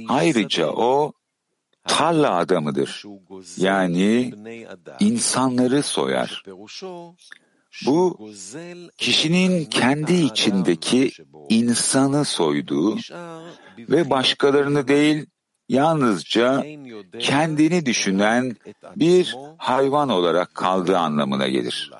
[0.08, 1.14] Ayrıca o
[1.88, 3.04] tarla adamıdır.
[3.58, 4.34] Yani
[5.00, 6.44] insanları soyar.
[7.86, 8.32] Bu
[8.98, 11.12] kişinin kendi içindeki
[11.50, 12.98] insanı soyduğu
[13.78, 15.26] ve başkalarını değil
[15.70, 16.66] yalnızca
[17.20, 18.56] kendini düşünen
[18.96, 21.92] bir hayvan olarak kaldığı anlamına gelir.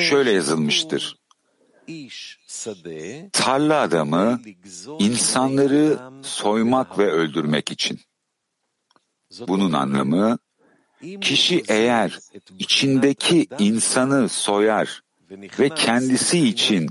[0.00, 1.19] Şöyle yazılmıştır.
[3.32, 4.40] Tarla adamı
[4.98, 8.00] insanları soymak ve öldürmek için.
[9.48, 10.38] Bunun anlamı
[11.20, 12.18] kişi eğer
[12.58, 15.02] içindeki insanı soyar
[15.58, 16.88] ve kendisi için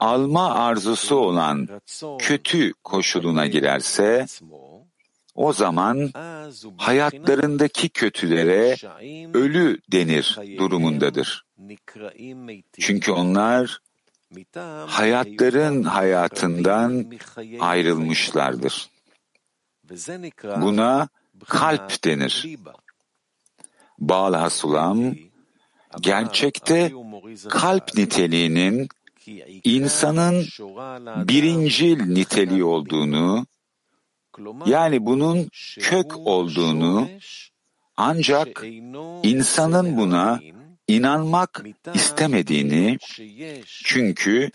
[0.00, 1.68] alma arzusu olan
[2.18, 4.26] kötü koşuluna girerse
[5.34, 6.10] o zaman
[6.76, 8.76] hayatlarındaki kötülere
[9.34, 11.46] ölü denir durumundadır.
[12.80, 13.80] Çünkü onlar
[14.86, 17.06] hayatların hayatından
[17.60, 18.90] ayrılmışlardır.
[20.56, 21.08] Buna
[21.44, 22.56] kalp denir.
[23.98, 25.14] Bağlhasulam,
[26.00, 26.92] gerçekte
[27.48, 28.88] kalp niteliğinin
[29.64, 30.46] insanın
[31.28, 33.46] birincil niteliği olduğunu,
[34.66, 35.48] yani bunun
[35.80, 37.08] kök olduğunu,
[37.96, 38.64] ancak
[39.22, 40.40] insanın buna
[40.88, 42.98] inanmak istemediğini,
[43.84, 44.50] çünkü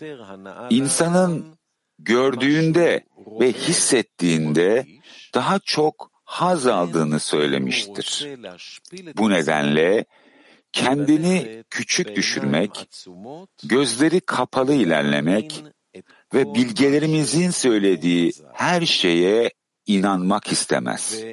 [0.70, 1.58] insanın
[1.98, 3.04] gördüğünde
[3.40, 4.86] ve hissettiğinde
[5.34, 8.28] daha çok haz aldığını söylemiştir.
[9.16, 10.04] Bu nedenle
[10.72, 12.88] kendini küçük düşürmek,
[13.64, 15.64] gözleri kapalı ilerlemek
[16.34, 19.50] ve bilgelerimizin söylediği her şeye
[19.86, 21.24] inanmak istemez.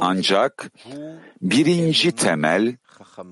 [0.00, 0.72] Ancak
[1.42, 2.76] birinci temel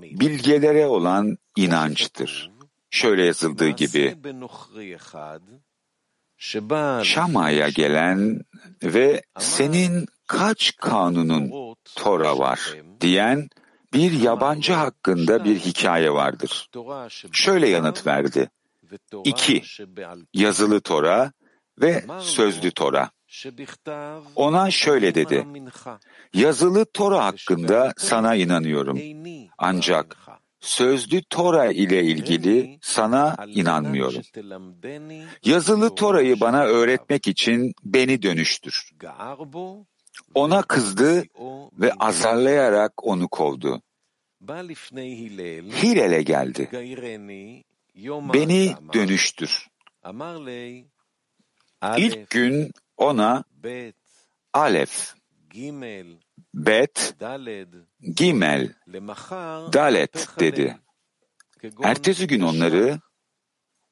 [0.02, 2.50] bilgelere olan inançtır.
[2.90, 4.16] Şöyle yazıldığı gibi
[7.02, 8.40] Şama'ya gelen
[8.82, 11.52] ve senin kaç kanunun
[11.96, 13.48] Tora var diyen
[13.92, 16.70] bir yabancı hakkında bir hikaye vardır.
[17.32, 18.50] Şöyle yanıt verdi.
[19.24, 19.62] İki,
[20.34, 21.32] yazılı Tora
[21.80, 23.10] ve sözlü Tora.
[24.36, 25.46] Ona şöyle dedi.
[26.34, 29.00] Yazılı Tora hakkında sana inanıyorum.
[29.60, 30.16] Ancak
[30.60, 34.22] sözlü Tora ile ilgili sana inanmıyorum.
[35.44, 38.90] Yazılı Tora'yı bana öğretmek için beni dönüştür.
[40.34, 41.24] Ona kızdı
[41.72, 43.82] ve azarlayarak onu kovdu.
[45.82, 46.68] Hilel'e geldi.
[48.34, 49.66] Beni dönüştür.
[51.96, 53.44] İlk gün ona
[54.52, 55.14] Alef,
[56.54, 57.14] Bet,
[58.16, 58.74] Gimel,
[59.72, 60.78] Dalet dedi.
[61.82, 62.98] Ertesi gün onları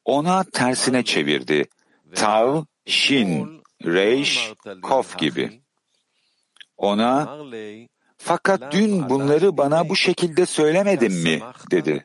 [0.05, 1.69] ona tersine çevirdi.
[2.15, 5.63] Tav, Shin, Reish, Kof gibi.
[6.77, 7.39] Ona
[8.19, 11.41] fakat dün bunları bana bu şekilde söylemedin mi?
[11.71, 12.05] dedi.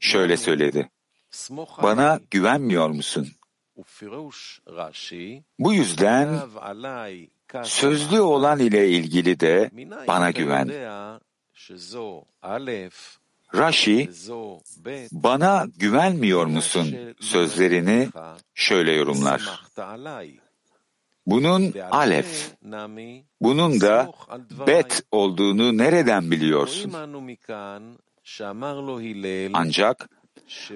[0.00, 0.90] Şöyle söyledi.
[1.82, 3.28] Bana güvenmiyor musun?
[5.58, 6.40] Bu yüzden
[7.62, 9.70] sözlü olan ile ilgili de
[10.08, 10.70] bana güven.
[13.54, 14.10] Rashi,
[15.12, 18.08] bana güvenmiyor musun sözlerini
[18.54, 19.60] şöyle yorumlar.
[21.26, 22.52] Bunun alef,
[23.40, 24.10] bunun da
[24.66, 26.92] bet olduğunu nereden biliyorsun?
[29.52, 30.08] Ancak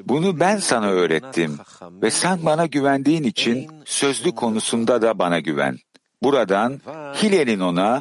[0.04, 1.58] bunu ben sana öğrettim
[2.02, 5.78] ve sen bana güvendiğin için sözlü konusunda da bana güven.
[6.22, 6.80] Buradan
[7.22, 8.00] Hile'nin ona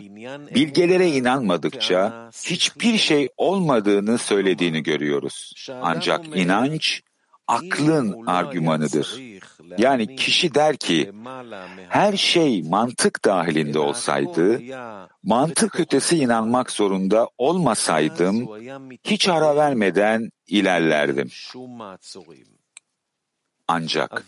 [0.56, 5.54] bilgelere inanmadıkça hiçbir şey olmadığını söylediğini görüyoruz.
[5.82, 7.02] Ancak inanç
[7.48, 9.20] aklın argümanıdır.
[9.78, 11.12] Yani kişi der ki
[11.90, 14.62] her şey mantık dahilinde olsaydı,
[15.24, 18.48] mantık ötesi inanmak zorunda olmasaydım
[19.04, 21.30] hiç ara vermeden ilerlerdim.
[23.68, 24.24] Ancak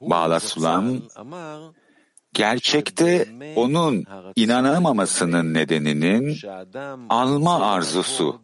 [0.00, 0.98] Bağla Sulam
[2.32, 4.04] gerçekte onun
[4.36, 6.36] inanamamasının nedeninin
[7.08, 8.40] alma arzusu.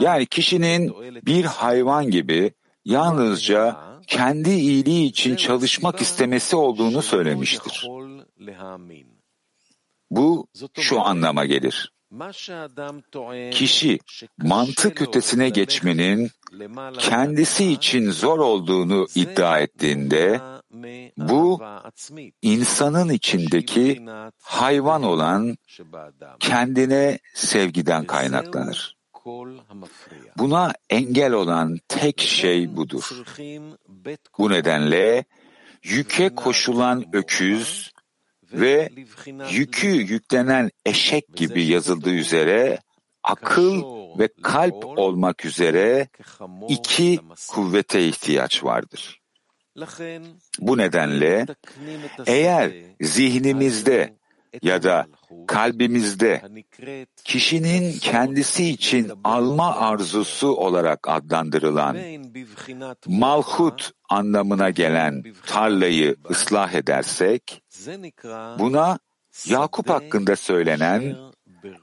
[0.00, 0.94] Yani kişinin
[1.26, 2.52] bir hayvan gibi
[2.84, 7.86] yalnızca kendi iyiliği için çalışmak istemesi olduğunu söylemiştir.
[10.10, 10.46] Bu
[10.78, 11.92] şu anlama gelir.
[13.50, 13.98] Kişi
[14.38, 16.30] mantık ötesine geçmenin
[16.98, 20.40] kendisi için zor olduğunu iddia ettiğinde
[21.16, 21.60] bu
[22.42, 24.06] insanın içindeki
[24.42, 25.56] hayvan olan
[26.40, 28.96] kendine sevgiden kaynaklanır.
[30.38, 33.10] Buna engel olan tek şey budur.
[34.38, 35.24] Bu nedenle
[35.82, 37.92] yüke koşulan öküz
[38.52, 38.90] ve
[39.50, 42.78] yükü yüklenen eşek gibi yazıldığı üzere
[43.22, 43.82] akıl
[44.18, 46.08] ve kalp olmak üzere
[46.68, 49.20] iki kuvvete ihtiyaç vardır.
[50.60, 51.46] Bu nedenle
[52.26, 54.14] eğer zihnimizde
[54.62, 55.06] ya da
[55.46, 56.42] kalbimizde
[57.24, 61.96] kişinin kendisi için alma arzusu olarak adlandırılan
[63.06, 67.62] malhut anlamına gelen tarlayı ıslah edersek,
[68.58, 68.98] buna
[69.48, 71.16] Yakup hakkında söylenen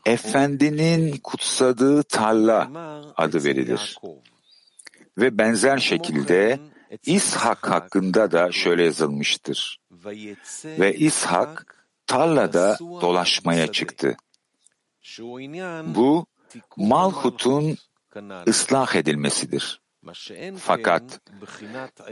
[0.05, 2.69] Efendinin kutsadığı tarla
[3.17, 3.97] adı verilir.
[5.17, 6.59] Ve benzer şekilde
[7.05, 9.79] İshak hakkında da şöyle yazılmıştır.
[10.65, 14.17] Ve İshak tarlada dolaşmaya çıktı.
[15.85, 16.25] Bu
[16.77, 17.77] Malhut'un
[18.47, 19.81] ıslah edilmesidir.
[20.57, 21.19] Fakat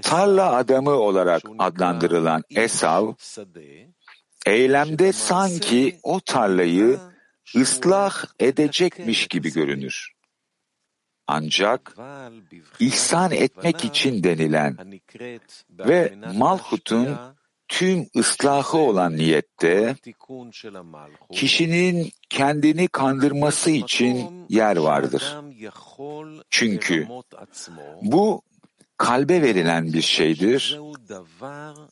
[0.01, 3.13] tarla adamı olarak adlandırılan Esav,
[4.45, 6.99] eylemde sanki o tarlayı
[7.55, 10.11] ıslah edecekmiş gibi görünür.
[11.33, 11.95] Ancak
[12.79, 14.77] ihsan etmek için denilen
[15.79, 17.17] ve Malhut'un
[17.67, 19.95] tüm ıslahı olan niyette
[21.31, 25.37] kişinin kendini kandırması için yer vardır.
[26.49, 27.07] Çünkü
[28.01, 28.41] bu
[28.97, 30.79] kalbe verilen bir şeydir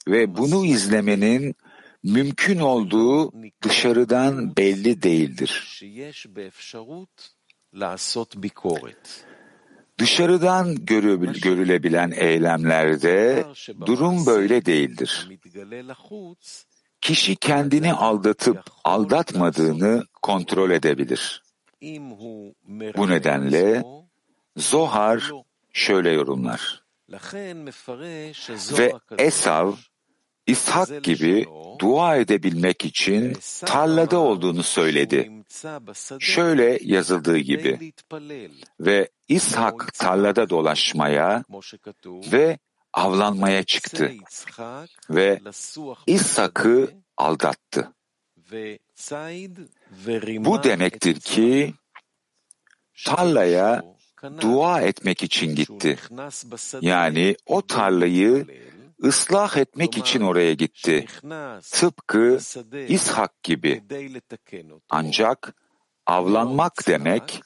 [0.08, 1.56] ve bunu izlemenin
[2.04, 5.82] mümkün olduğu dışarıdan belli değildir.
[10.00, 10.86] Dışarıdan
[11.42, 13.46] görülebilen eylemlerde
[13.86, 15.30] durum böyle değildir.
[17.02, 21.44] Kişi kendini aldatıp aldatmadığını kontrol edebilir.
[22.98, 23.84] Bu nedenle
[24.58, 25.32] Zohar
[25.74, 26.84] şöyle yorumlar.
[28.78, 29.74] Ve Esav,
[30.52, 31.46] İshak gibi
[31.80, 35.32] dua edebilmek için tarlada olduğunu söyledi.
[36.20, 37.94] Şöyle yazıldığı gibi
[38.80, 41.44] ve İshak tarlada dolaşmaya
[42.32, 42.60] ve
[42.94, 44.12] avlanmaya çıktı
[45.10, 45.40] ve
[46.08, 47.94] İshak'ı aldattı.
[50.40, 51.74] Bu demektir ki
[53.06, 53.84] tarlaya
[54.42, 55.98] dua etmek için gitti.
[56.82, 58.46] Yani o tarlayı
[59.04, 61.06] ıslah etmek için oraya gitti.
[61.72, 62.40] Tıpkı
[62.88, 63.84] İshak gibi.
[64.90, 65.56] Ancak
[66.06, 67.42] avlanmak demek,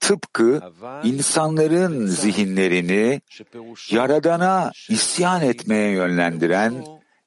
[0.00, 0.72] tıpkı
[1.04, 3.20] insanların zihinlerini
[3.90, 6.84] Yaradan'a isyan etmeye yönlendiren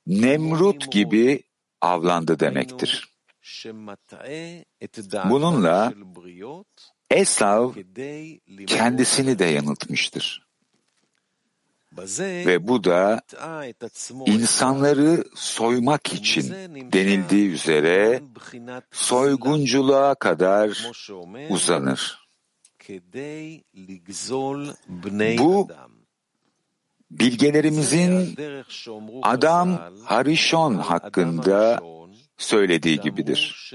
[0.07, 1.43] Nemrut gibi
[1.81, 3.15] avlandı demektir.
[5.29, 5.93] Bununla
[7.11, 7.73] Esav
[8.67, 10.48] kendisini de yanıltmıştır.
[12.45, 13.21] Ve bu da
[14.25, 16.53] insanları soymak için
[16.93, 18.21] denildiği üzere
[18.91, 20.91] soygunculuğa kadar
[21.49, 22.29] uzanır.
[25.37, 25.67] Bu
[27.11, 28.37] bilgelerimizin
[29.21, 31.79] Adam Harishon hakkında
[32.37, 33.71] söylediği gibidir.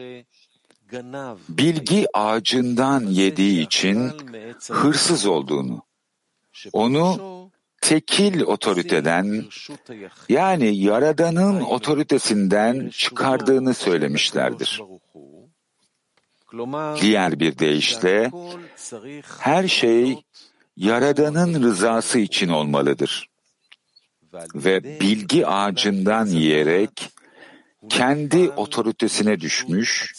[1.48, 4.12] Bilgi ağacından yediği için
[4.70, 5.82] hırsız olduğunu,
[6.72, 7.33] onu
[7.84, 9.44] tekil otoriteden
[10.28, 14.80] yani Yaradan'ın otoritesinden çıkardığını söylemişlerdir.
[17.00, 18.30] Diğer bir deyişle
[19.38, 20.18] her şey
[20.76, 23.28] Yaradan'ın rızası için olmalıdır.
[24.54, 27.10] Ve bilgi ağacından yiyerek
[27.88, 30.14] kendi otoritesine düşmüş,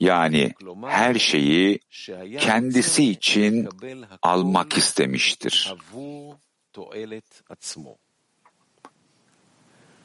[0.00, 0.52] yani
[0.86, 1.80] her şeyi
[2.40, 3.68] kendisi için
[4.22, 5.74] almak istemiştir.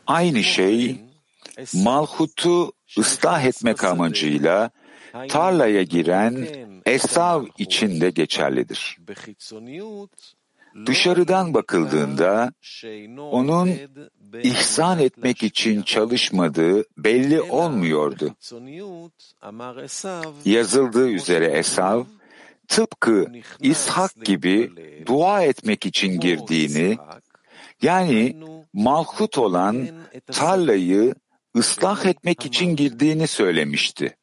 [0.07, 1.01] Aynı şey
[1.73, 4.71] Malhut'u ıslah etmek amacıyla
[5.29, 6.47] tarlaya giren
[6.85, 8.97] Esav için de geçerlidir.
[10.85, 12.53] Dışarıdan bakıldığında
[13.17, 13.71] onun
[14.43, 18.35] ihsan etmek için çalışmadığı belli olmuyordu.
[20.45, 22.03] Yazıldığı üzere Esav,
[22.67, 23.25] tıpkı
[23.59, 24.71] İshak gibi
[25.05, 26.97] dua etmek için girdiğini,
[27.81, 28.35] yani
[28.73, 29.87] malhut olan
[30.31, 31.15] tarlayı
[31.55, 34.17] ıslah etmek için girdiğini söylemişti.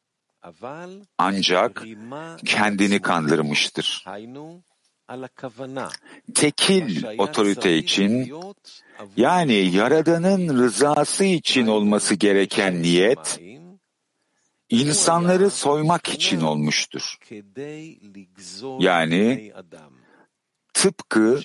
[1.17, 1.85] Ancak
[2.45, 4.05] kendini kandırmıştır.
[6.35, 8.33] Tekil otorite için,
[9.17, 13.39] yani Yaradan'ın rızası için olması gereken niyet,
[14.69, 17.17] insanları soymak için olmuştur.
[18.79, 19.53] Yani
[20.73, 21.41] tıpkı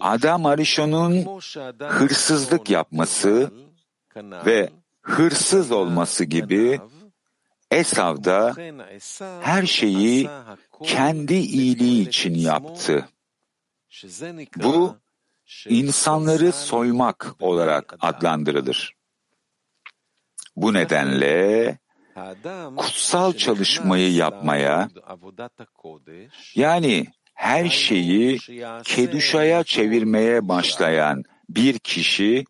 [0.00, 1.40] Adam Arishon'un
[1.88, 3.52] hırsızlık yapması
[4.16, 4.70] ve
[5.02, 6.80] hırsız olması gibi
[7.70, 8.54] Esav da
[9.40, 10.30] her şeyi
[10.82, 13.08] kendi iyiliği için yaptı.
[14.56, 14.96] Bu
[15.68, 18.96] insanları soymak olarak adlandırılır.
[20.56, 21.78] Bu nedenle
[22.76, 24.88] kutsal çalışmayı yapmaya,
[26.54, 28.38] yani her şeyi
[28.84, 32.44] keduşaya çevirmeye başlayan bir kişi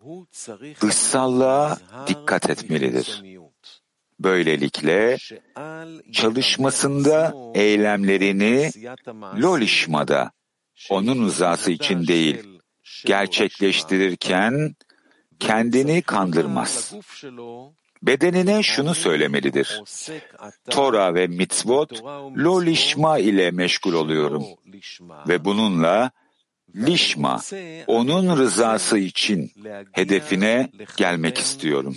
[0.81, 3.23] dışsallığa dikkat etmelidir.
[4.21, 5.17] Böylelikle
[6.13, 8.71] çalışmasında eylemlerini
[9.37, 10.31] lolişmada,
[10.91, 12.45] onun rızası için değil,
[13.07, 14.75] gerçekleştirirken
[15.41, 16.95] kendini kandırmaz.
[18.07, 19.83] Bedenine şunu söylemelidir.
[20.71, 22.03] Tora ve mitzvot
[22.37, 24.45] lo lişma ile meşgul oluyorum.
[25.29, 26.11] Ve bununla
[26.77, 27.41] lişma,
[27.87, 29.53] onun rızası için
[29.93, 31.97] hedefine gelmek istiyorum.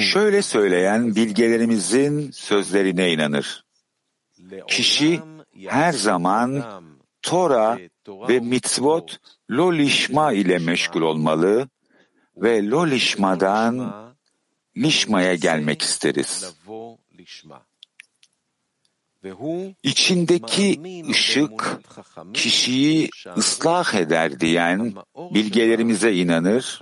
[0.00, 3.64] Şöyle söyleyen bilgelerimizin sözlerine inanır.
[4.68, 5.20] Kişi
[5.66, 6.64] her zaman
[7.22, 7.78] Tora
[8.08, 9.18] ve mitzvot
[9.50, 11.68] lolişma ile meşgul olmalı
[12.36, 13.94] ve lolişmadan
[14.76, 16.54] lişmaya gelmek isteriz.
[19.82, 20.80] İçindeki
[21.10, 21.80] ışık
[22.34, 26.80] kişiyi ıslah eder diyen bilgelerimize inanır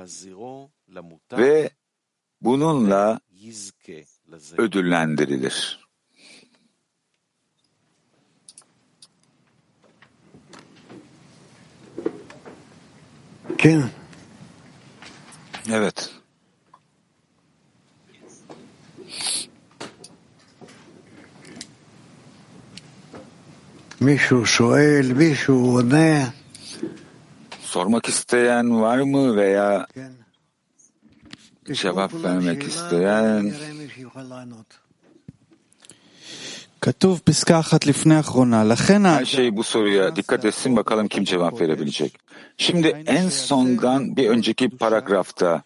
[1.32, 1.70] ve
[2.40, 3.20] bununla
[4.58, 5.80] ödüllendirilir.
[13.58, 13.90] Kim?
[15.72, 16.10] Evet.
[27.62, 29.86] Sormak isteyen var mı veya
[31.72, 33.54] cevap vermek isteyen?
[39.18, 42.29] Her şey bu soruya dikkat etsin bakalım kim cevap verebilecek.
[42.60, 45.62] Şimdi en sondan bir önceki paragrafta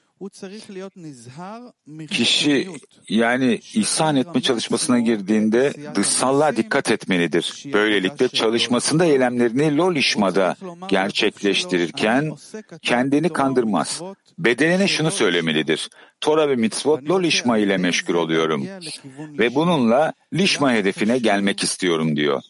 [2.11, 2.68] kişi
[3.09, 7.64] yani ihsan etme çalışmasına girdiğinde dışsallığa dikkat etmelidir.
[7.72, 10.57] Böylelikle çalışmasında eylemlerini lolişmada
[10.88, 12.32] gerçekleştirirken
[12.82, 14.03] kendini kandırmaz.
[14.38, 15.90] Bedenine şunu söylemelidir.
[16.20, 18.66] Tora ve mitzvot lolişma ile meşgul oluyorum
[19.38, 22.42] ve bununla lişma hedefine gelmek istiyorum diyor.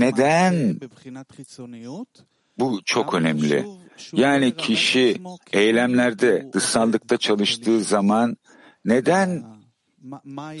[0.00, 0.80] Neden?
[2.58, 3.66] Bu çok önemli.
[4.12, 5.20] Yani kişi
[5.52, 8.36] eylemlerde, dışsallıkta çalıştığı zaman
[8.84, 9.44] neden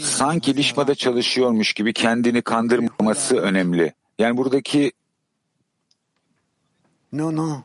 [0.00, 3.94] sanki lişmada çalışıyormuş gibi kendini kandırmaması önemli.
[4.18, 4.92] Yani buradaki
[7.12, 7.62] no, no.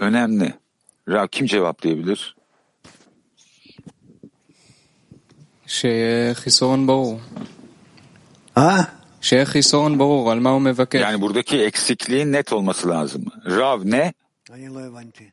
[0.00, 0.54] önemli.
[1.08, 2.36] Ra kim cevaplayabilir?
[5.69, 7.19] שיהיה חיסרון ברור.
[8.57, 8.81] אה?
[9.21, 11.01] שיהיה חיסרון ברור על מה הוא מבקש.
[11.01, 13.25] Yani buradaki eksikliğin net olması lazım.
[13.45, 14.13] Rav ne?
[14.51, 15.31] אני לא הבנתי.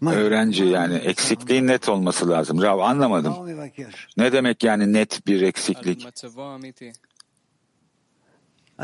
[0.00, 0.14] מה?
[0.14, 2.62] Öğrenci yani eksikliğin net olması lazım.
[2.62, 3.32] Rav מה anlamadım.
[3.32, 4.06] הוא מבקש?
[4.16, 6.04] Ne demek yani net bir על eksiklik?
[6.06, 6.92] מצבו האמיתי.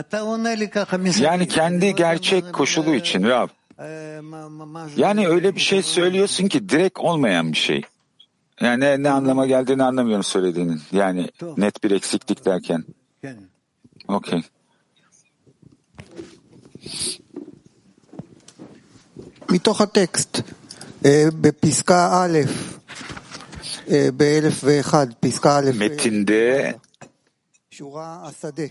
[0.00, 1.24] אתה עונה לי ככה מסביב.
[1.24, 3.48] Yani אני kendi לא יודע gerçek מה- koşulu için Rav.
[3.78, 3.84] אה,
[4.22, 7.82] מה- מה- מה זה- Yani öyle bir şey söylüyorsun ki direkt olmayan bir şey.
[8.60, 10.80] Yani ne, ne anlama geldiğini anlamıyorum söylediğinin.
[10.92, 12.84] Yani net bir eksiklik derken.
[13.22, 13.38] כן.
[14.08, 14.40] Okey.
[19.50, 20.40] מתוך הטקסט,
[21.04, 22.38] אה, בפסקה א',
[23.90, 26.74] אה, באלף ואחד, פסקה א', Metinde
[27.70, 28.62] שורה השדה.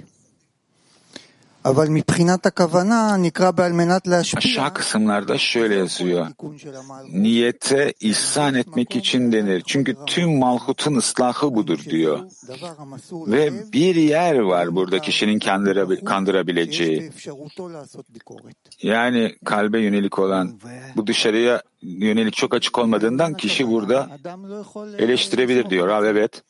[4.36, 6.26] Aşağı kısımlarda şöyle yazıyor.
[7.12, 9.62] Niyete ihsan etmek için denir.
[9.66, 12.20] Çünkü tüm malhutun ıslahı budur diyor.
[13.12, 17.10] Ve bir yer var burada kişinin kendire, kandırabileceği.
[18.82, 20.60] Yani kalbe yönelik olan
[20.96, 24.08] bu dışarıya yönelik çok açık olmadığından kişi burada
[24.98, 26.42] eleştirebilir diyor Rav evet.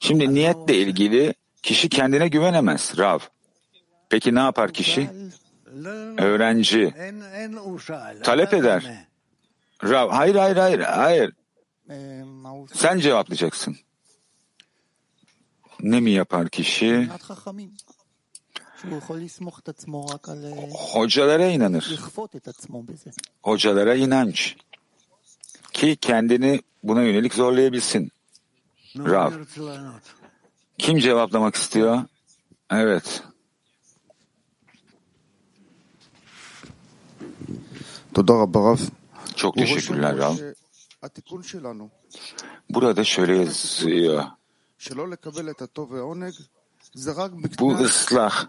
[0.00, 3.18] Şimdi niyetle ilgili kişi kendine güvenemez Rav.
[4.08, 5.10] Peki ne yapar kişi?
[6.18, 6.94] Öğrenci
[8.22, 9.06] talep eder.
[9.84, 11.32] Rav, hayır hayır hayır hayır.
[12.74, 13.76] Sen cevaplayacaksın.
[15.80, 17.08] Ne mi yapar kişi?
[20.72, 21.84] Hocalara inanır.
[23.42, 24.56] Hocalara inanç.
[25.72, 28.12] Ki kendini buna yönelik zorlayabilsin.
[28.98, 29.30] Rav.
[30.78, 32.02] Kim cevaplamak istiyor?
[32.70, 33.22] Evet.
[39.36, 40.34] Çok teşekkürler Rav.
[42.70, 44.24] Burada şöyle yazıyor.
[47.60, 48.46] Bu ıslah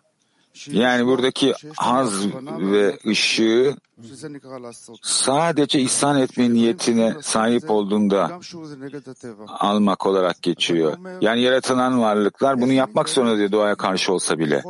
[0.67, 2.27] yani buradaki haz
[2.59, 3.75] ve ışığı
[5.03, 8.39] sadece ihsan etme niyetine sahip olduğunda
[9.47, 10.97] almak olarak geçiyor.
[11.21, 14.63] Yani yaratılan varlıklar bunu yapmak zorunda diyor doğaya karşı olsa bile.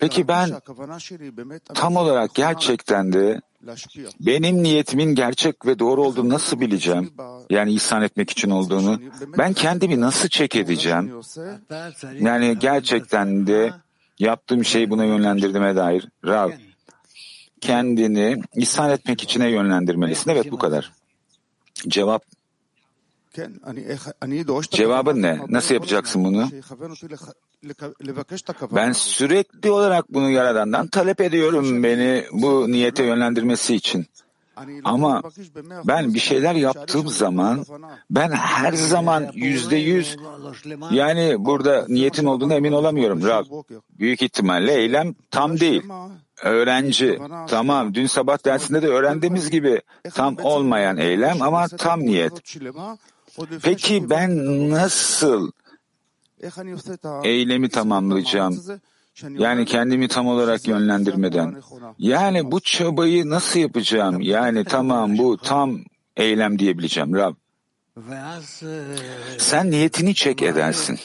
[0.00, 0.50] Peki ben
[1.74, 3.40] tam olarak gerçekten de
[4.20, 7.12] benim niyetimin gerçek ve doğru olduğunu nasıl bileceğim?
[7.50, 9.00] Yani ihsan etmek için olduğunu.
[9.38, 11.12] Ben kendimi nasıl çek edeceğim?
[12.20, 13.72] Yani gerçekten de
[14.18, 16.08] yaptığım şeyi buna yönlendirdiğime dair.
[16.24, 16.50] Rav,
[17.60, 20.30] kendini ihsan etmek içine yönlendirmelisin.
[20.30, 20.92] Evet bu kadar.
[21.88, 22.22] Cevap
[24.76, 25.40] Cevabın ne?
[25.48, 26.48] Nasıl yapacaksın bunu?
[28.76, 34.06] Ben sürekli olarak bunu Yaradan'dan talep ediyorum beni bu niyete yönlendirmesi için.
[34.84, 35.22] Ama
[35.84, 37.64] ben bir şeyler yaptığım zaman
[38.10, 40.16] ben her zaman yüzde yüz
[40.90, 43.44] yani burada niyetin olduğuna emin olamıyorum Rab.
[43.98, 45.82] Büyük ihtimalle eylem tam değil.
[46.42, 47.18] Öğrenci.
[47.48, 49.80] Tamam dün sabah dersinde de öğrendiğimiz gibi
[50.14, 52.32] tam olmayan eylem ama tam niyet.
[53.62, 55.50] Peki ben nasıl
[57.24, 58.62] eylemi tamamlayacağım?
[59.28, 61.62] Yani kendimi tam olarak yönlendirmeden.
[61.98, 64.20] Yani bu çabayı nasıl yapacağım?
[64.20, 65.78] Yani tamam bu tam
[66.16, 67.34] eylem diyebileceğim Rab.
[69.38, 70.98] Sen niyetini çek edersin.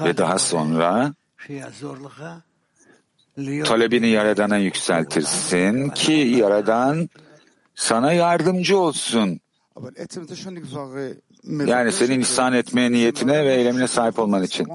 [0.00, 1.14] Ve daha sonra
[3.64, 7.08] talebini Yaradan'a yükseltirsin ki Yaradan
[7.74, 9.40] sana yardımcı olsun.
[11.66, 14.68] Yani senin ihsan etme niyetine ve eylemine sahip olman için.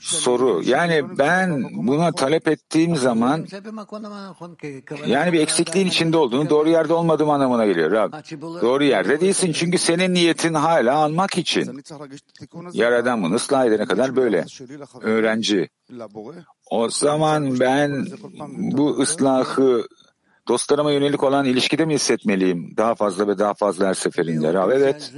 [0.00, 0.62] Soru.
[0.64, 3.46] Yani ben buna talep ettiğim zaman
[5.06, 7.90] yani bir eksikliğin içinde olduğunu, doğru yerde olmadığım anlamına geliyor.
[7.90, 8.12] Rab,
[8.62, 11.82] doğru yerde değilsin çünkü senin niyetin hala almak için.
[12.72, 14.44] Yaradan bunu ıslah edene kadar böyle.
[15.00, 15.68] Öğrenci.
[16.70, 18.06] O zaman ben
[18.56, 19.86] bu ıslahı
[20.48, 22.76] Dostlarıma yönelik olan ilişkide mi hissetmeliyim?
[22.76, 24.54] Daha fazla ve daha fazla her seferinde.
[24.54, 25.12] Rav evet.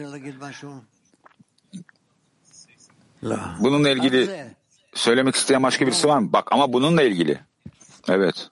[3.60, 4.46] Bununla ilgili
[4.94, 6.32] söylemek isteyen başka birisi var mı?
[6.32, 7.40] Bak ama bununla ilgili.
[8.08, 8.50] Evet.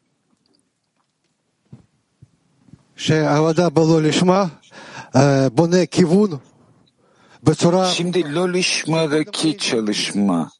[2.96, 4.50] Şey avada balolishma
[5.14, 5.20] e,
[5.52, 6.40] bu ne kivun
[7.94, 10.50] Şimdi lolishma'daki çalışma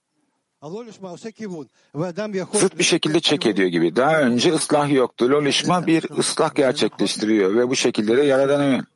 [2.58, 3.96] zıt bir şekilde çek ediyor gibi.
[3.96, 5.30] Daha önce ıslah yoktu.
[5.30, 8.86] Lolişma bir ıslah gerçekleştiriyor ve bu şekilde de Yaradan'ı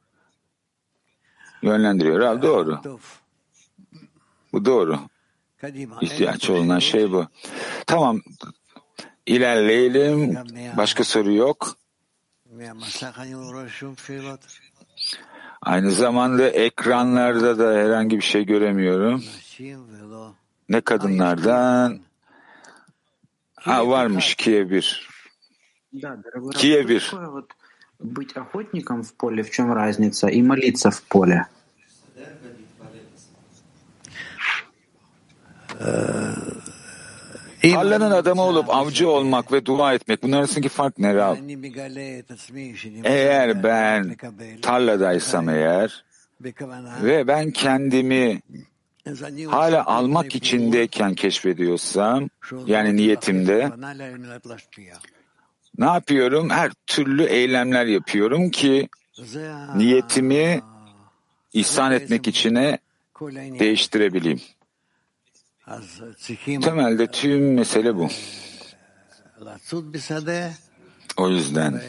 [1.62, 2.20] yönlendiriyor.
[2.20, 2.80] Rab doğru.
[4.52, 4.98] Bu doğru.
[6.00, 7.26] İhtiyaç olunan şey bu.
[7.86, 8.20] Tamam.
[9.26, 10.38] İlerleyelim.
[10.76, 11.76] Başka soru yok.
[15.62, 19.24] Aynı zamanda ekranlarda da herhangi bir şey göremiyorum
[20.70, 22.00] ne kadınlardan
[23.56, 25.08] ha varmış Kiye bir.
[26.54, 27.12] Kiye bir.
[28.00, 31.46] Быть охотником в поле, в чем разница, и молиться в поле.
[37.62, 41.36] Tarlanın adamı olup avcı olmak ve dua etmek bunlar arasındaki fark ne Rab?
[43.04, 44.16] Eğer ben
[44.62, 46.04] tarladaysam eğer
[47.02, 48.40] ve ben kendimi
[49.51, 52.28] hala almak içindeyken keşfediyorsam
[52.66, 53.70] yani niyetimde
[55.78, 56.51] ne yapıyorum?
[56.51, 58.88] Her türlü eylemler yapıyorum ki
[59.74, 60.61] niyetimi
[61.53, 62.78] ihsan etmek içine
[63.59, 64.40] değiştirebileyim.
[66.61, 68.09] Temelde tüm mesele bu.
[71.16, 71.80] O yüzden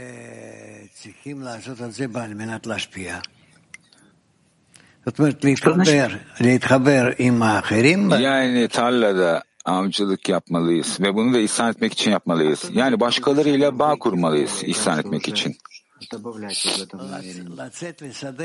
[8.19, 12.69] yani tarlada avcılık yapmalıyız ve bunu da ihsan etmek için yapmalıyız.
[12.73, 15.57] Yani başkalarıyla bağ kurmalıyız ihsan etmek için.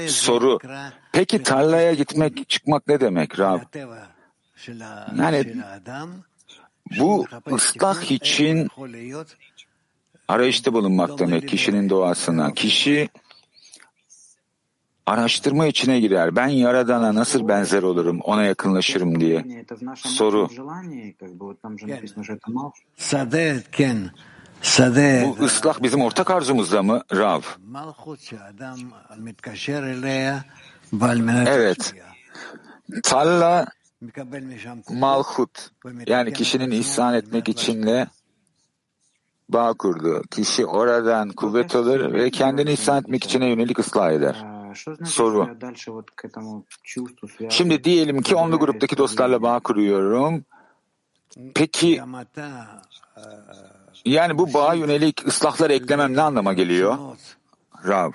[0.09, 0.59] Soru,
[1.13, 3.61] peki tarlaya gitmek, çıkmak ne demek Rab?
[5.19, 5.55] Yani
[6.99, 8.69] bu ıslah için
[10.29, 12.55] arayışta bulunmak demek kişinin doğasına.
[12.55, 13.09] Kişi
[15.07, 16.37] araştırma içine girer.
[16.37, 19.65] Ben Yaradan'a nasıl benzer olurum, ona yakınlaşırım diye.
[19.97, 20.49] Soru.
[25.39, 27.41] Bu ıslah bizim ortak arzumuzda mı Rav?
[31.49, 31.95] Evet.
[33.03, 33.67] Talla
[34.91, 35.71] malhut
[36.07, 38.07] yani kişinin ihsan etmek içinle
[39.49, 40.23] bağ kurdu.
[40.31, 44.56] Kişi oradan kuvvet alır ve kendini ihsan etmek içine yönelik ıslah eder.
[45.05, 45.59] Soru.
[47.51, 50.45] Şimdi diyelim ki onlu gruptaki dostlarla bağ kuruyorum.
[51.55, 52.03] Peki
[54.05, 56.99] yani bu bağa yönelik ıslahlar eklemem ne anlama geliyor?
[57.87, 58.13] Rav.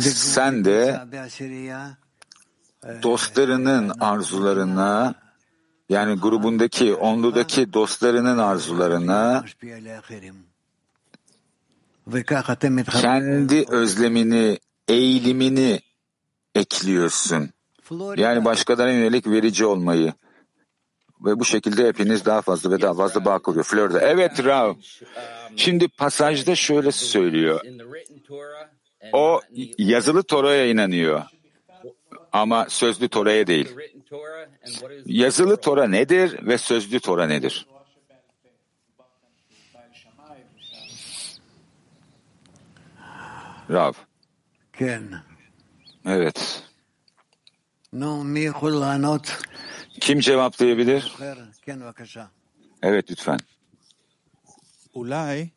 [0.00, 1.00] Sen de
[3.02, 5.14] dostlarının arzularına
[5.88, 9.44] yani grubundaki, onludaki dostlarının arzularına
[13.00, 15.80] kendi özlemini, eğilimini
[16.54, 17.50] ekliyorsun.
[18.16, 20.12] Yani başkalarına yönelik verici olmayı.
[21.20, 23.64] Ve bu şekilde hepiniz daha fazla ve daha fazla bağ kuruyor.
[23.64, 24.00] Florida.
[24.00, 24.74] Evet Rav.
[25.56, 27.60] Şimdi pasajda şöyle söylüyor.
[29.12, 29.40] O
[29.78, 31.22] yazılı Tora'ya inanıyor.
[32.32, 33.68] Ama sözlü Tora'ya değil.
[35.06, 37.66] Yazılı Tora nedir ve sözlü Tora nedir?
[43.70, 43.92] Rav.
[46.04, 46.62] Evet.
[50.00, 51.12] Kim cevaplayabilir?
[52.82, 53.38] Evet lütfen.
[54.94, 55.48] אולי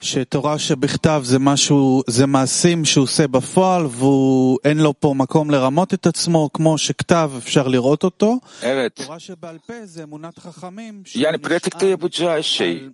[0.00, 6.06] שתורה שבכתב זה משהו, זה מעשים שהוא עושה בפועל ואין לו פה מקום לרמות את
[6.06, 8.38] עצמו, כמו שכתב אפשר לראות אותו.
[8.62, 8.92] Evet.
[8.94, 11.02] תורה שבעל פה זה אמונת חכמים.
[11.14, 12.88] Yani pratikte yapacağı şey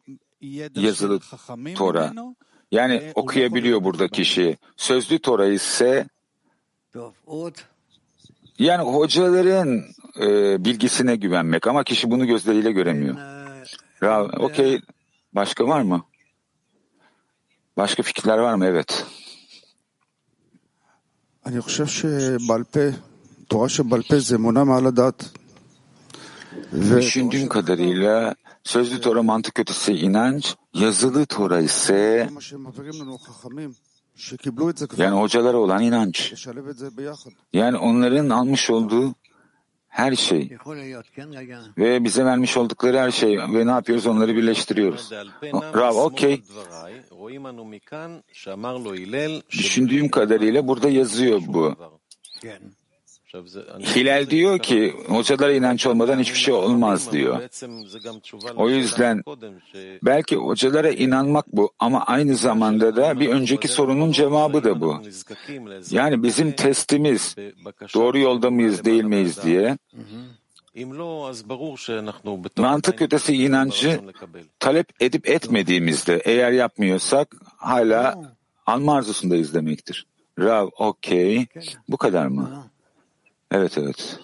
[0.74, 1.20] yazılı
[1.74, 2.12] Tora.
[2.71, 4.57] Yani okuyabiliyor burada kişi.
[4.77, 6.07] Sözlü Tora ise
[8.59, 9.83] yani hocaların
[10.19, 13.15] e, bilgisine güvenmek ama kişi bunu gözleriyle göremiyor.
[14.01, 14.81] Ya, okey.
[15.33, 16.03] Başka var mı?
[17.77, 18.65] Başka fikirler var mı?
[18.65, 19.05] Evet.
[21.47, 22.79] אני חושב שבעל פה,
[23.47, 25.23] תורה שבעל פה זה אמונה מעל הדעת.
[26.73, 32.28] Düşündüğüm kadarıyla Sözlü Tora mantık ötesi inanç, yazılı Tora ise
[34.96, 36.46] yani hocalara olan inanç.
[37.52, 39.14] Yani onların almış olduğu
[39.88, 40.58] her şey
[41.78, 45.12] ve bize vermiş oldukları her şey ve ne yapıyoruz onları birleştiriyoruz.
[45.74, 46.42] Rav okey.
[49.50, 51.76] Düşündüğüm kadarıyla burada yazıyor bu.
[53.96, 57.40] Hilal diyor ki hocalara inanç olmadan hiçbir şey olmaz diyor.
[58.56, 59.22] O yüzden
[60.02, 65.02] belki hocalara inanmak bu ama aynı zamanda da bir önceki sorunun cevabı da bu.
[65.90, 67.36] Yani bizim testimiz
[67.94, 69.78] doğru yolda mıyız değil miyiz diye
[72.56, 74.00] mantık ötesi inancı
[74.60, 78.34] talep edip etmediğimizde eğer yapmıyorsak hala
[78.66, 80.06] alma arzusundayız demektir.
[80.38, 81.46] Rav okey.
[81.88, 82.71] Bu kadar mı?
[83.51, 84.17] Evet evet.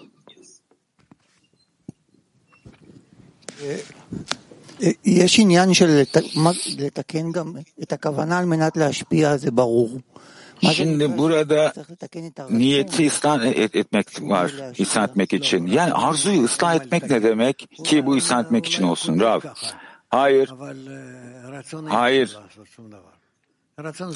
[5.05, 7.53] יש עניין של לת- מה- לתקן גם
[7.83, 9.89] את הכוונה על מנת להשפיע, זה ברור.
[10.63, 12.57] מה זה Şimdi נקרא burada שצריך לתקן את הרצון?
[12.57, 15.67] niyeti ıslah et, etmek var, ihsan etmek için.
[15.67, 19.39] Yani arzuyu ıslah etmek ne demek ki bu ihsan etmek için olsun Rav?
[20.09, 20.49] Hayır,
[21.89, 22.37] hayır.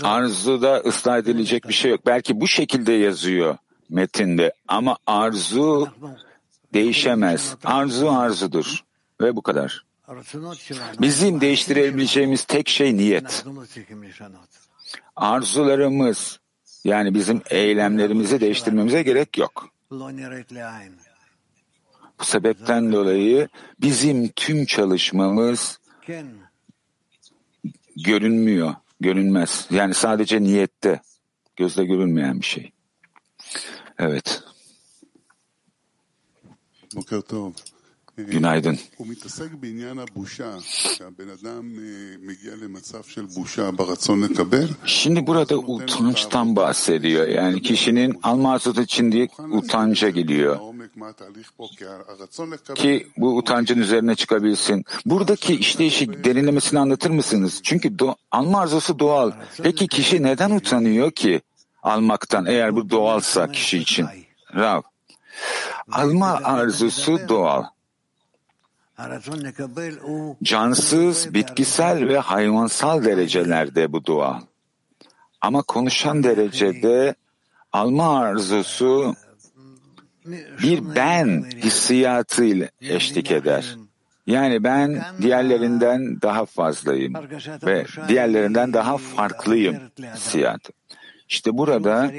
[0.04, 2.02] Arzuda ıslah edilecek bir şey yok.
[2.06, 3.58] Belki bu şekilde yazıyor
[3.93, 5.89] metinde ama arzu
[6.75, 7.57] değişemez.
[7.65, 8.85] Arzu arzudur
[9.21, 9.85] ve bu kadar.
[11.01, 13.45] Bizim değiştirebileceğimiz tek şey niyet.
[15.17, 16.41] Arzularımız
[16.85, 19.69] yani bizim eylemlerimizi değiştirmemize gerek yok.
[22.21, 23.49] Bu sebepten dolayı
[23.81, 25.79] bizim tüm çalışmamız
[27.97, 29.67] görünmüyor, görünmez.
[29.71, 31.01] Yani sadece niyette,
[31.57, 32.73] gözle görünmeyen bir şey.
[34.03, 34.43] Evet.
[38.17, 38.79] Günaydın.
[44.87, 47.29] Şimdi burada utançtan bahsediyor.
[47.29, 50.59] Yani kişinin alma için diye utanca geliyor.
[52.75, 54.85] Ki bu utancın üzerine çıkabilsin.
[55.07, 57.61] Buradaki işleyişi derinlemesini anlatır mısınız?
[57.63, 59.33] Çünkü do- alma arzusu doğal.
[59.63, 61.41] Peki kişi neden utanıyor ki?
[61.83, 64.07] Almaktan eğer bu doğalsa kişi için?
[64.55, 64.83] Rav.
[65.93, 67.65] Alma arzusu doğal.
[70.43, 74.41] Cansız, bitkisel ve hayvansal derecelerde bu doğal.
[75.41, 77.15] Ama konuşan derecede
[77.73, 79.15] alma arzusu
[80.63, 83.77] bir ben hissiyatıyla eşlik eder.
[84.27, 87.15] Yani ben diğerlerinden daha fazlayım
[87.67, 89.81] ve diğerlerinden daha farklıyım
[90.15, 90.73] hissiyatı.
[91.33, 92.13] İşte burada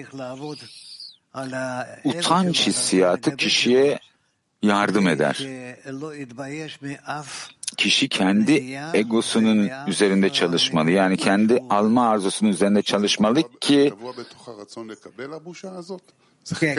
[2.04, 4.00] utanç hissiyatı kişiye
[4.62, 5.48] yardım eder.
[7.78, 10.92] Kişi kendi egosunun üzerinde çalışmalı.
[10.92, 13.94] Yani kendi alma arzusunun üzerinde çalışmalı ki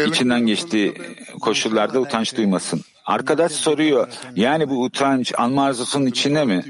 [0.06, 0.94] içinden geçtiği
[1.40, 2.80] koşullarda utanç duymasın.
[3.04, 6.64] Arkadaş soruyor, yani bu utanç alma arzusunun içinde mi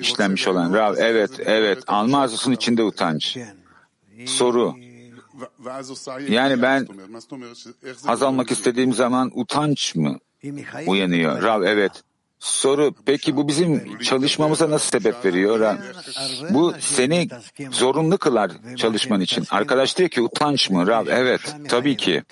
[0.00, 0.74] işlenmiş olan?
[0.74, 3.38] Rav, evet, evet, alma arzusunun içinde utanç.
[4.26, 4.74] Soru,
[6.28, 6.86] yani ben
[8.06, 10.18] haz almak istediğim zaman utanç mı
[10.86, 11.42] uyanıyor?
[11.42, 11.92] Rav, evet.
[12.38, 15.60] Soru, peki bu bizim çalışmamıza nasıl sebep veriyor?
[15.60, 15.76] Rav?
[16.50, 17.28] Bu seni
[17.70, 19.44] zorunlu kılar çalışman için.
[19.50, 20.86] Arkadaş diyor ki utanç mı?
[20.86, 22.22] Rav, evet, tabii ki.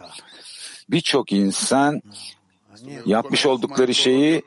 [0.91, 2.03] Birçok insan
[3.07, 4.43] yapmış oldukları şeyi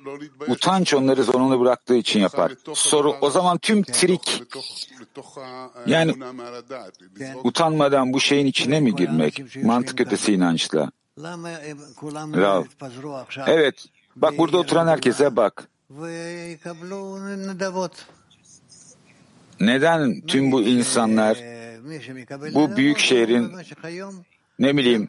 [0.47, 2.51] utanç onları zorunlu bıraktığı için yapar.
[2.73, 4.43] Soru o zaman tüm trik
[5.87, 6.13] yani
[7.43, 9.55] utanmadan bu şeyin içine mi girmek?
[9.63, 10.91] Mantık ötesi inançla.
[12.37, 12.63] Rav.
[13.47, 13.85] Evet.
[14.15, 15.67] Bak burada oturan herkese bak.
[19.59, 21.37] Neden tüm bu insanlar
[22.53, 23.51] bu büyük şehrin
[24.59, 25.07] ne bileyim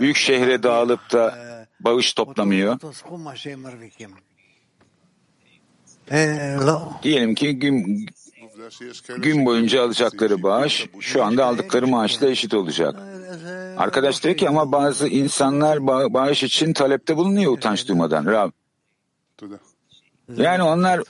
[0.00, 1.47] büyük şehre dağılıp da
[1.80, 2.80] bağış toplamıyor.
[7.02, 8.06] Diyelim ki gün,
[9.18, 12.94] gün boyunca alacakları bağış şu anda aldıkları maaşla eşit olacak.
[13.76, 18.26] Arkadaş diyor ki ama bazı insanlar bağış için talepte bulunuyor utanç duymadan.
[18.26, 18.50] Rav.
[20.36, 21.00] Yani onlar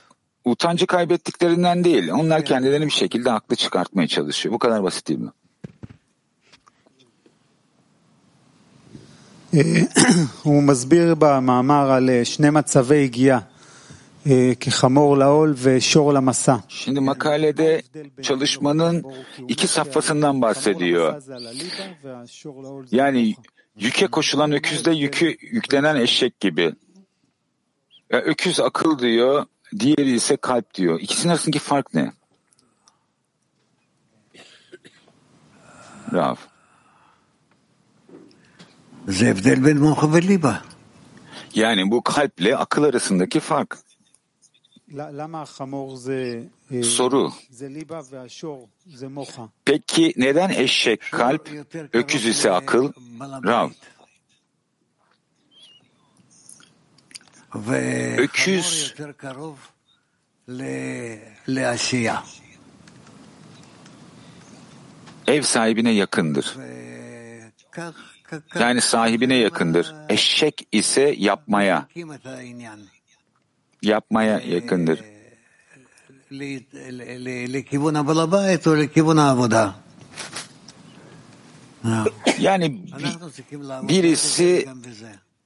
[0.45, 2.11] utancı kaybettiklerinden değil.
[2.11, 4.53] Onlar kendilerini bir şekilde haklı çıkartmaya çalışıyor.
[4.53, 5.31] Bu kadar basit değil mi?
[10.42, 13.38] הוא מסביר במאמר על שני מצבי הגייה,
[14.60, 16.56] כחמור לעול ושור למסע.
[16.68, 17.82] Şimdi makalede
[18.22, 19.04] çalışmanın
[19.48, 21.22] iki safhasından bahsediyor.
[22.90, 23.34] Yani
[23.76, 26.74] yüke koşulan öküzde yükü yüklenen eşek gibi.
[28.10, 29.46] Ya öküz akıl diyor,
[29.78, 31.00] diğeri ise kalp diyor.
[31.00, 32.12] İkisinin arasındaki fark ne?
[36.12, 36.36] Rav.
[41.55, 43.77] Yani bu kalple akıl arasındaki fark.
[46.83, 47.31] Soru.
[49.65, 51.49] Peki neden eşek kalp,
[51.93, 52.91] öküz ise akıl?
[53.45, 53.69] Rav.
[58.17, 58.93] Öküz
[65.27, 66.55] ev sahibine yakındır.
[68.59, 69.95] Yani sahibine yakındır.
[70.09, 71.87] Eşek ise yapmaya,
[73.81, 74.99] yapmaya yakındır.
[82.39, 82.85] Yani
[83.89, 84.67] birisi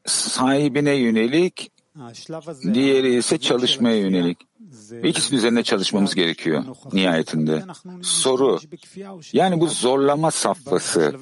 [0.05, 1.71] sahibine yönelik,
[2.73, 4.37] diğeri ise çalışmaya yönelik.
[5.03, 6.63] İkisi üzerinde çalışmamız gerekiyor
[6.93, 7.63] nihayetinde.
[8.01, 8.59] Soru,
[9.33, 11.15] yani bu zorlama safhası,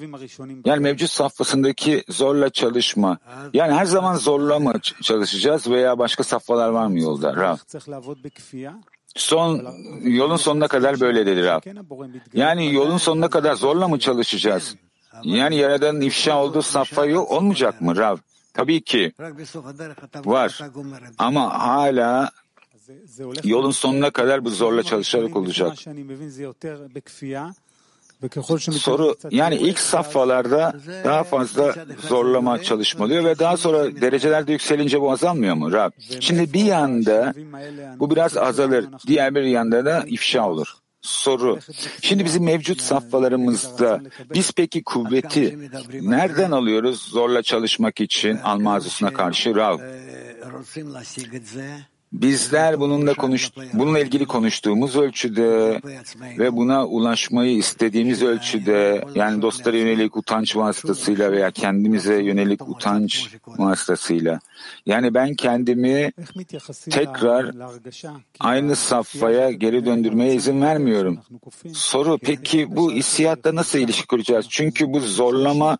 [0.65, 3.17] yani mevcut safhasındaki zorla çalışma,
[3.53, 7.35] yani her zaman zorla mı çalışacağız veya başka safhalar var mı yolda?
[7.35, 7.57] Rav.
[9.15, 9.67] Son,
[10.03, 11.59] yolun sonuna kadar böyle dedi Rav.
[12.33, 14.75] Yani yolun sonuna kadar zorla mı çalışacağız?
[15.23, 18.17] Yani Yaradan'ın ifşa olduğu safha yok olmayacak mı Rav?
[18.53, 19.13] Tabii ki
[20.25, 20.59] var
[21.17, 22.31] ama hala
[23.43, 25.77] yolun sonuna kadar bu zorla çalışarak olacak.
[28.71, 31.75] Soru yani ilk safhalarda daha fazla
[32.07, 35.91] zorlama çalışmalıyor ve daha sonra derecelerde yükselince bu azalmıyor mu Rab?
[36.19, 37.33] Şimdi bir yanda
[37.99, 40.80] bu biraz azalır, diğer bir yanda da ifşa olur.
[41.01, 41.59] Soru.
[42.01, 44.01] Şimdi bizim mevcut safhalarımızda
[44.33, 45.69] biz peki kuvveti
[46.01, 49.79] nereden alıyoruz zorla çalışmak için alma arzusuna karşı Rav?
[52.13, 55.81] Bizler bununla konuş, bununla ilgili konuştuğumuz ölçüde
[56.39, 64.39] ve buna ulaşmayı istediğimiz ölçüde yani dostlara yönelik utanç vasıtasıyla veya kendimize yönelik utanç vasıtasıyla
[64.85, 66.11] yani ben kendimi
[66.89, 67.51] tekrar
[68.39, 71.19] aynı safhaya geri döndürmeye izin vermiyorum.
[71.73, 74.45] Soru peki bu hissiyatla nasıl ilişki kuracağız?
[74.49, 75.77] Çünkü bu zorlama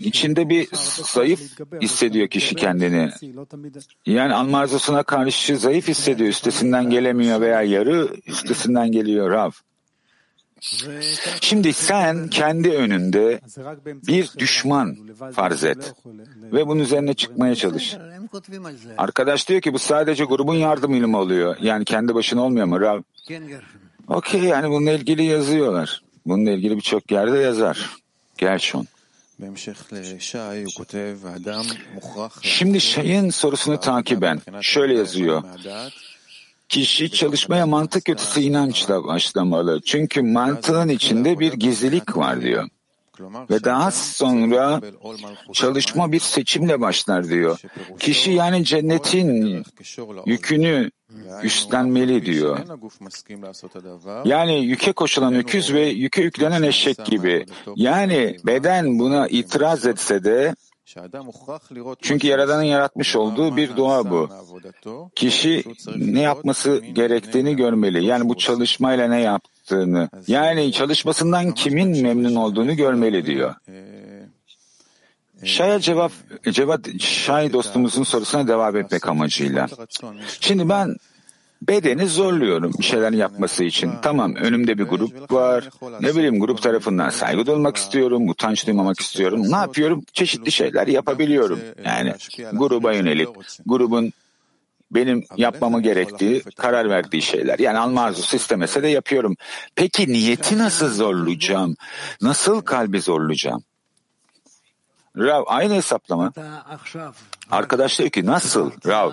[0.00, 0.68] içinde bir
[1.04, 1.40] zayıf
[1.82, 3.10] hissediyor kişi kendini.
[4.06, 4.66] Yani alma
[5.02, 6.28] karşı zayıf hissediyor.
[6.28, 9.50] Üstesinden gelemiyor veya yarı üstesinden geliyor Rav.
[11.40, 13.40] Şimdi sen kendi önünde
[13.84, 14.96] bir düşman
[15.32, 15.94] farz et
[16.52, 17.96] ve bunun üzerine çıkmaya çalış.
[18.98, 21.56] Arkadaş diyor ki bu sadece grubun yardımıyla mı oluyor?
[21.60, 22.80] Yani kendi başına olmuyor mu?
[22.80, 23.00] Rav?
[24.08, 26.02] Okey yani bununla ilgili yazıyorlar.
[26.26, 27.90] Bununla ilgili birçok yerde yazar.
[28.38, 28.86] Gershon.
[32.42, 35.42] Şimdi şeyin sorusunu takiben şöyle yazıyor.
[36.68, 39.80] Kişi çalışmaya mantık ötesi inançla başlamalı.
[39.86, 42.68] Çünkü mantığın içinde bir gizlilik var diyor.
[43.50, 44.80] Ve daha sonra
[45.52, 47.58] çalışma bir seçimle başlar diyor.
[47.98, 49.64] Kişi yani cennetin
[50.26, 50.90] yükünü
[51.42, 52.58] üstlenmeli diyor.
[54.24, 57.46] Yani yüke koşulan öküz ve yüke yüklenen eşek gibi.
[57.76, 60.54] Yani beden buna itiraz etse de
[62.02, 64.28] çünkü Yaradan'ın yaratmış olduğu bir doğa bu.
[65.14, 65.64] Kişi
[65.96, 68.04] ne yapması gerektiğini görmeli.
[68.04, 69.20] Yani bu çalışmayla ne
[69.64, 70.08] yaptığını.
[70.26, 73.54] Yani çalışmasından kimin memnun olduğunu görmeli diyor.
[75.44, 76.12] Şaya cevap,
[76.50, 79.66] cevap Şay dostumuzun sorusuna devam etmek amacıyla.
[80.40, 80.96] Şimdi ben
[81.62, 83.90] bedeni zorluyorum bir şeyler yapması için.
[84.02, 85.70] Tamam önümde bir grup var.
[86.00, 89.52] Ne bileyim grup tarafından saygı duymak istiyorum, utanç duymamak istiyorum.
[89.52, 90.04] Ne yapıyorum?
[90.12, 91.60] Çeşitli şeyler yapabiliyorum.
[91.84, 92.12] Yani
[92.52, 93.28] gruba yönelik,
[93.66, 94.12] grubun
[94.94, 97.58] benim yapmamı gerektiği, karar verdiği şeyler.
[97.58, 99.36] Yani alma arzusu istemese de yapıyorum.
[99.74, 101.76] Peki niyeti nasıl zorlayacağım?
[102.20, 103.64] Nasıl kalbi zorlayacağım?
[105.16, 106.32] Rav aynı hesaplama.
[107.50, 109.12] Arkadaş diyor ki nasıl Rav?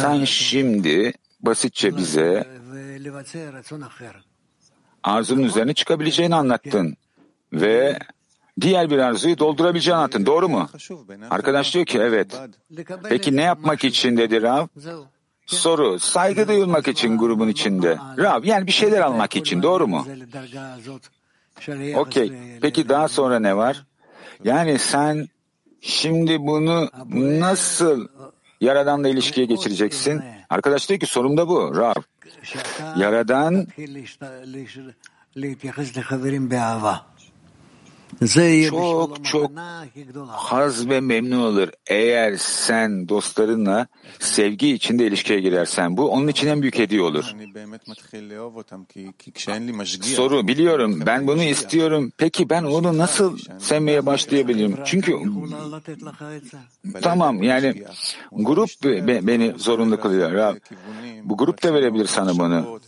[0.00, 2.48] Sen şimdi basitçe bize
[5.02, 6.96] arzunun üzerine çıkabileceğini anlattın
[7.52, 7.98] ve
[8.60, 10.26] diğer bir arzuyu doldurabileceğini anlattın.
[10.26, 10.68] Doğru mu?
[11.30, 12.40] Arkadaş diyor ki evet.
[13.08, 14.66] Peki ne yapmak için dedi Rav?
[15.46, 17.98] Soru, saygı duyulmak için grubun içinde.
[18.18, 20.06] Rav, yani bir şeyler almak için, doğru mu?
[21.94, 22.32] Okey.
[22.62, 23.86] Peki daha sonra ne var?
[24.44, 25.28] Yani sen
[25.80, 26.88] şimdi bunu
[27.40, 28.08] nasıl
[28.60, 30.22] Yaradan'la ilişkiye geçireceksin?
[30.50, 31.76] Arkadaş diyor ki sorum da bu.
[31.76, 32.02] Rab.
[32.96, 33.66] Yaradan
[38.70, 39.50] çok çok
[40.28, 43.86] haz ve memnun olur eğer sen dostlarınla
[44.18, 45.96] sevgi içinde ilişkiye girersen.
[45.96, 47.24] Bu onun için en büyük hediye olur.
[50.02, 52.12] Soru biliyorum ben bunu istiyorum.
[52.16, 54.78] Peki ben onu nasıl sevmeye başlayabilirim?
[54.84, 55.16] Çünkü
[57.02, 57.84] tamam yani
[58.32, 58.70] grup
[59.26, 60.56] beni zorunlu kılıyor.
[61.24, 62.80] Bu grup da verebilir sana bunu.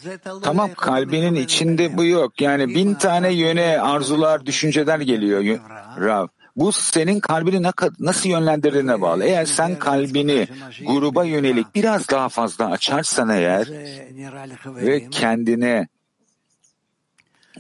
[0.43, 2.41] Tamam kalbinin içinde bu yok.
[2.41, 5.13] Yani bin tane yöne arzular, düşünceler geliyor
[6.00, 6.26] Rav.
[6.56, 7.66] Bu senin kalbini
[8.00, 9.24] nasıl yönlendirdiğine bağlı.
[9.24, 10.48] Eğer sen kalbini
[10.86, 13.68] gruba yönelik biraz daha fazla açarsan eğer
[14.66, 15.88] ve kendine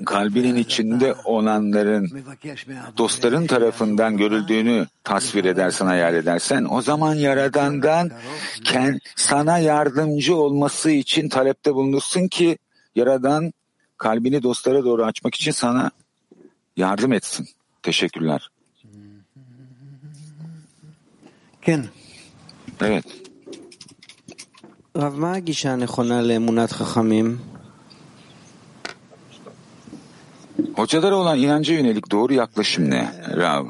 [0.06, 2.24] kalbinin içinde olanların
[2.98, 8.10] dostların tarafından görüldüğünü tasvir edersen, hayal edersen o zaman Yaradan'dan
[9.16, 12.58] sana yardımcı olması için talepte bulunursun ki
[12.94, 13.52] Yaradan
[13.98, 15.90] kalbini dostlara doğru açmak için sana
[16.77, 17.47] yardım etsin.
[17.83, 18.49] Teşekkürler.
[22.81, 23.05] Evet.
[24.97, 27.37] רב, מה הגישה הנכונה לאמונת חכמים?
[30.79, 33.03] Hocalara olan inanca yönelik doğru yaklaşım ne?
[33.41, 33.65] Rav.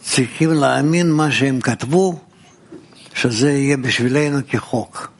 [0.00, 2.18] צריכים להאמין מה שהם כתבו,
[3.14, 5.12] שזה יהיה בשבילנו כחוק.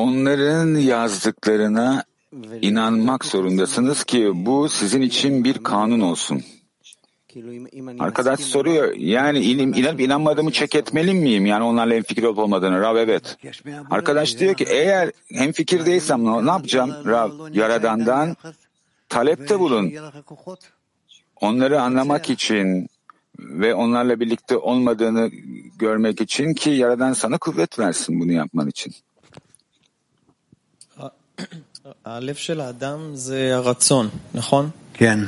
[0.00, 2.04] Onların yazdıklarına
[2.62, 6.42] inanmak zorundasınız ki bu sizin için bir kanun olsun.
[7.98, 11.46] Arkadaş soruyor yani inim, inanıp inanmadığımı çek etmeli miyim?
[11.46, 12.80] Yani onlarla hemfikir olup olmadığını.
[12.80, 13.36] Rav evet.
[13.90, 16.90] Arkadaş diyor ki eğer hemfikir değilsem ne, ne yapacağım?
[17.06, 18.36] Rav Yaradan'dan
[19.08, 19.92] talepte bulun.
[21.40, 22.88] Onları anlamak için
[23.38, 25.30] ve onlarla birlikte olmadığını
[25.78, 28.94] görmek için ki Yaradan sana kuvvet versin bunu yapman için.
[32.05, 34.69] הלב של האדם זה הרצון, נכון?
[34.93, 35.19] כן.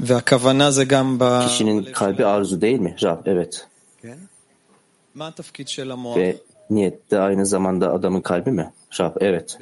[0.00, 1.22] והכוונה זה גם ב...
[1.22, 2.96] Kişinin kalbi arzu değil mi?
[3.02, 3.66] Rab, evet.
[5.14, 6.16] מה התפקיד של המוח?
[6.16, 6.36] Ve
[6.70, 8.72] niyet de aynı zamanda adamın kalbi mi?
[9.00, 9.56] Rab, evet.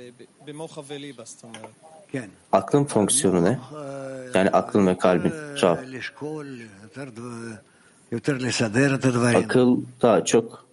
[0.47, 1.71] במוח וליבה, זאת אומרת.
[2.13, 2.29] כן.
[2.53, 3.59] Aklın fonksiyonu ne?
[4.35, 5.33] Yani aklın ve kalbin.
[5.63, 5.79] Rab.
[8.13, 9.39] יותר לסדר את הדברים.
[9.39, 10.64] Akıl daha çok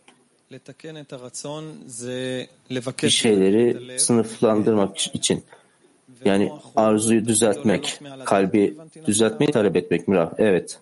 [3.02, 5.44] bir şeyleri sınıflandırmak için
[6.24, 8.76] yani arzuyu düzeltmek, kalbi
[9.06, 10.80] düzeltmeyi talep etmek mi Evet.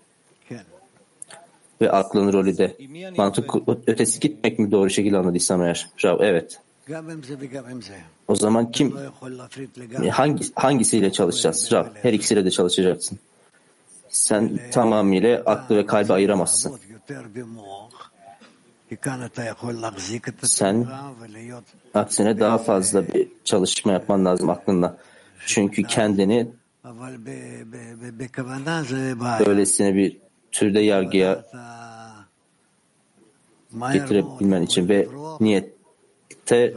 [1.81, 2.77] Ve aklın rolü de
[3.17, 3.55] mantık
[3.87, 5.89] ötesi gitmek mi doğru şekilde anladıysam eğer?
[6.05, 6.61] Rav, evet.
[8.29, 8.97] O zaman kim
[10.11, 11.73] hangi hangisiyle çalışacağız?
[11.73, 13.19] Rav, her ikisiyle de çalışacaksın.
[14.09, 16.79] Sen tamamıyla aklı ve kalbi ayıramazsın.
[20.43, 20.87] Sen
[21.95, 24.99] aksine daha fazla bir çalışma yapman lazım aklında.
[25.47, 26.49] Çünkü kendini
[29.47, 30.17] böylesine bir
[30.53, 31.45] türde yargıya
[33.93, 35.09] getirebilmen için ve
[35.41, 36.75] niyette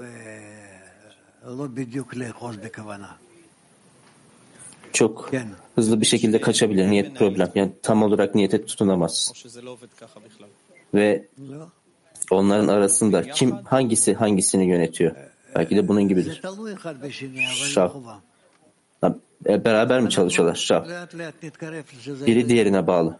[4.93, 5.31] çok
[5.75, 6.91] hızlı bir şekilde kaçabilir.
[6.91, 7.51] Niyet problem.
[7.55, 9.33] Yani tam olarak niyete tutunamaz.
[10.93, 11.27] Ve
[12.31, 15.15] Onların arasında kim hangisi hangisini yönetiyor?
[15.55, 16.41] Belki de bunun gibidir.
[17.53, 17.89] Şav.
[19.47, 20.55] E, beraber mi çalışıyorlar?
[20.55, 20.85] Şav.
[22.25, 23.19] Biri diğerine bağlı.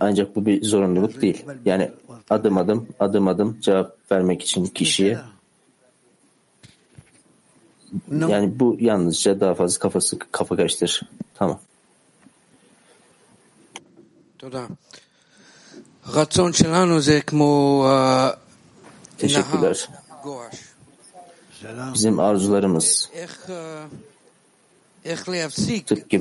[0.00, 1.44] Ancak bu bir zorunluluk değil.
[1.64, 1.90] Yani
[2.30, 5.18] adım adım, adım adım cevap vermek için kişiye
[8.10, 11.02] yani bu yalnızca daha fazla kafası kafa karıştırır.
[11.34, 11.60] Tamam.
[19.18, 19.88] Teşekkürler.
[21.94, 23.10] Bizim arzularımız.
[25.86, 26.20] tıpkı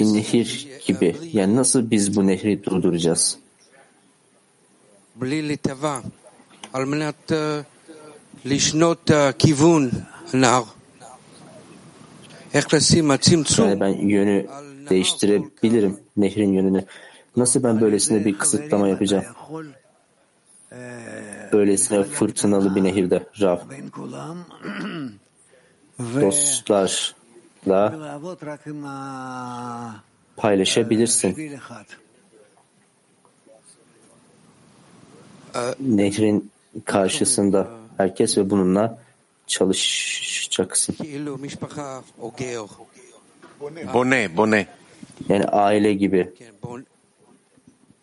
[0.00, 1.16] bir nehir gibi.
[1.32, 3.38] Yani nasıl biz bu nehri durduracağız?
[13.68, 14.46] Yani ben yönü
[14.90, 16.84] değiştirebilirim nehrin yönünü.
[17.36, 19.24] Nasıl ben böylesine bir kısıtlama yapacağım?
[21.52, 23.58] Böylesine fırtınalı bir nehirde Rav.
[26.20, 27.14] Dostlarla
[30.36, 31.58] paylaşabilirsin.
[35.80, 36.50] Nehrin
[36.84, 38.98] karşısında herkes ve bununla
[39.49, 40.93] çalışacaksın.
[40.95, 42.65] כאילו משפחה או גר.
[43.91, 44.61] בונה, בונה.
[45.29, 46.23] Yani aile gibi.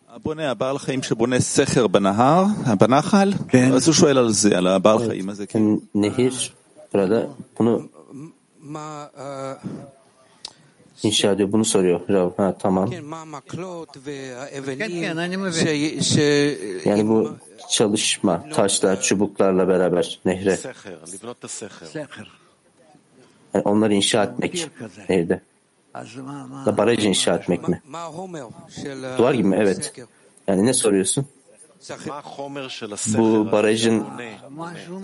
[0.09, 2.45] הבונה, הבעל חיים שבונה סכר בנהר,
[2.79, 3.33] בנחל,
[3.75, 5.45] אז הוא שואל על זה, על הבעל חיים הזה.
[5.95, 6.33] Nehir
[6.93, 7.27] burada
[7.59, 7.79] bunu
[8.59, 9.53] מה, אה,
[11.02, 11.52] inşa ediyor?
[11.52, 12.30] Bunu soruyor Rav.
[12.36, 12.90] Ha, tamam.
[16.84, 17.36] Yani bu
[17.70, 20.58] çalışma, taşlar, çubuklarla beraber nehre.
[23.54, 24.68] Yani onları inşa etmek
[25.08, 25.40] nehirde.
[26.66, 27.82] Da baraj inşa etmek mi?
[29.18, 29.56] Duvar gibi mi?
[29.60, 29.92] Evet.
[30.48, 31.26] Yani ne soruyorsun?
[33.18, 34.06] Bu barajın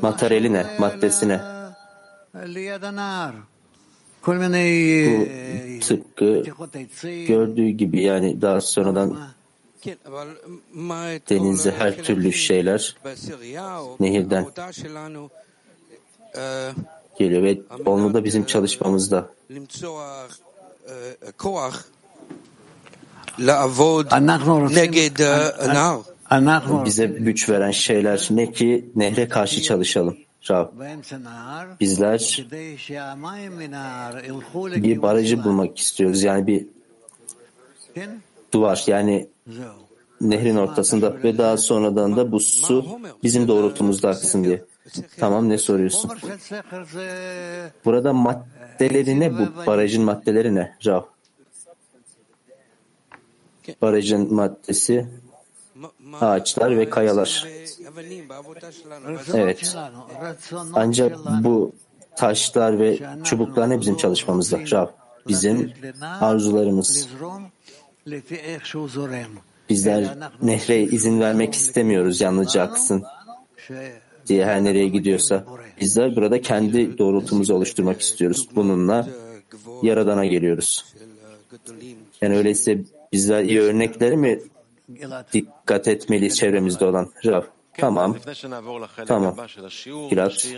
[0.02, 0.66] materyali ne?
[0.78, 1.40] Maddesi ne?
[5.76, 6.42] Bu tıpkı
[7.26, 9.18] gördüğü gibi yani daha sonradan
[11.30, 12.96] denize her türlü şeyler
[14.00, 14.46] nehirden
[17.18, 19.28] geliyor ve onu da bizim çalışmamızda.
[26.84, 30.16] Bize güç veren şeyler ne ki nehre karşı çalışalım.
[30.50, 30.68] Rab,
[31.80, 32.46] bizler
[34.82, 36.22] bir barajı bulmak istiyoruz.
[36.22, 36.66] Yani bir
[38.52, 39.28] duvar yani
[40.20, 44.64] nehrin ortasında ve daha sonradan da bu su bizim doğrultumuzda aksın diye.
[45.18, 46.10] Tamam ne soruyorsun?
[47.84, 49.66] Burada maddeleri ne bu?
[49.66, 50.76] Barajın maddeleri ne?
[50.86, 51.02] Rav.
[53.82, 55.06] Barajın maddesi
[56.20, 57.46] ağaçlar ve kayalar.
[59.34, 59.76] Evet.
[60.74, 61.72] Ancak bu
[62.16, 64.88] taşlar ve çubuklar ne bizim çalışmamızda Rab?
[65.28, 65.72] Bizim
[66.20, 67.08] arzularımız.
[69.68, 73.04] Bizler nehre izin vermek istemiyoruz yalnızca aksın
[74.26, 75.44] diye her nereye gidiyorsa.
[75.80, 78.48] Bizler burada kendi doğrultumuzu oluşturmak istiyoruz.
[78.54, 79.08] Bununla
[79.82, 80.94] Yaradan'a geliyoruz.
[82.20, 82.78] Yani öyleyse
[83.12, 84.40] bizler iyi örnekleri mi
[85.32, 87.10] dikkat etmeliyiz çevremizde olan.
[87.24, 87.42] Rav,
[87.78, 88.16] tamam.
[89.06, 89.36] Tamam.
[90.10, 90.48] Gilat.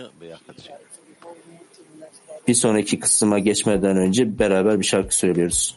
[2.47, 5.76] Bir sonraki kısma geçmeden önce beraber bir şarkı söylüyoruz.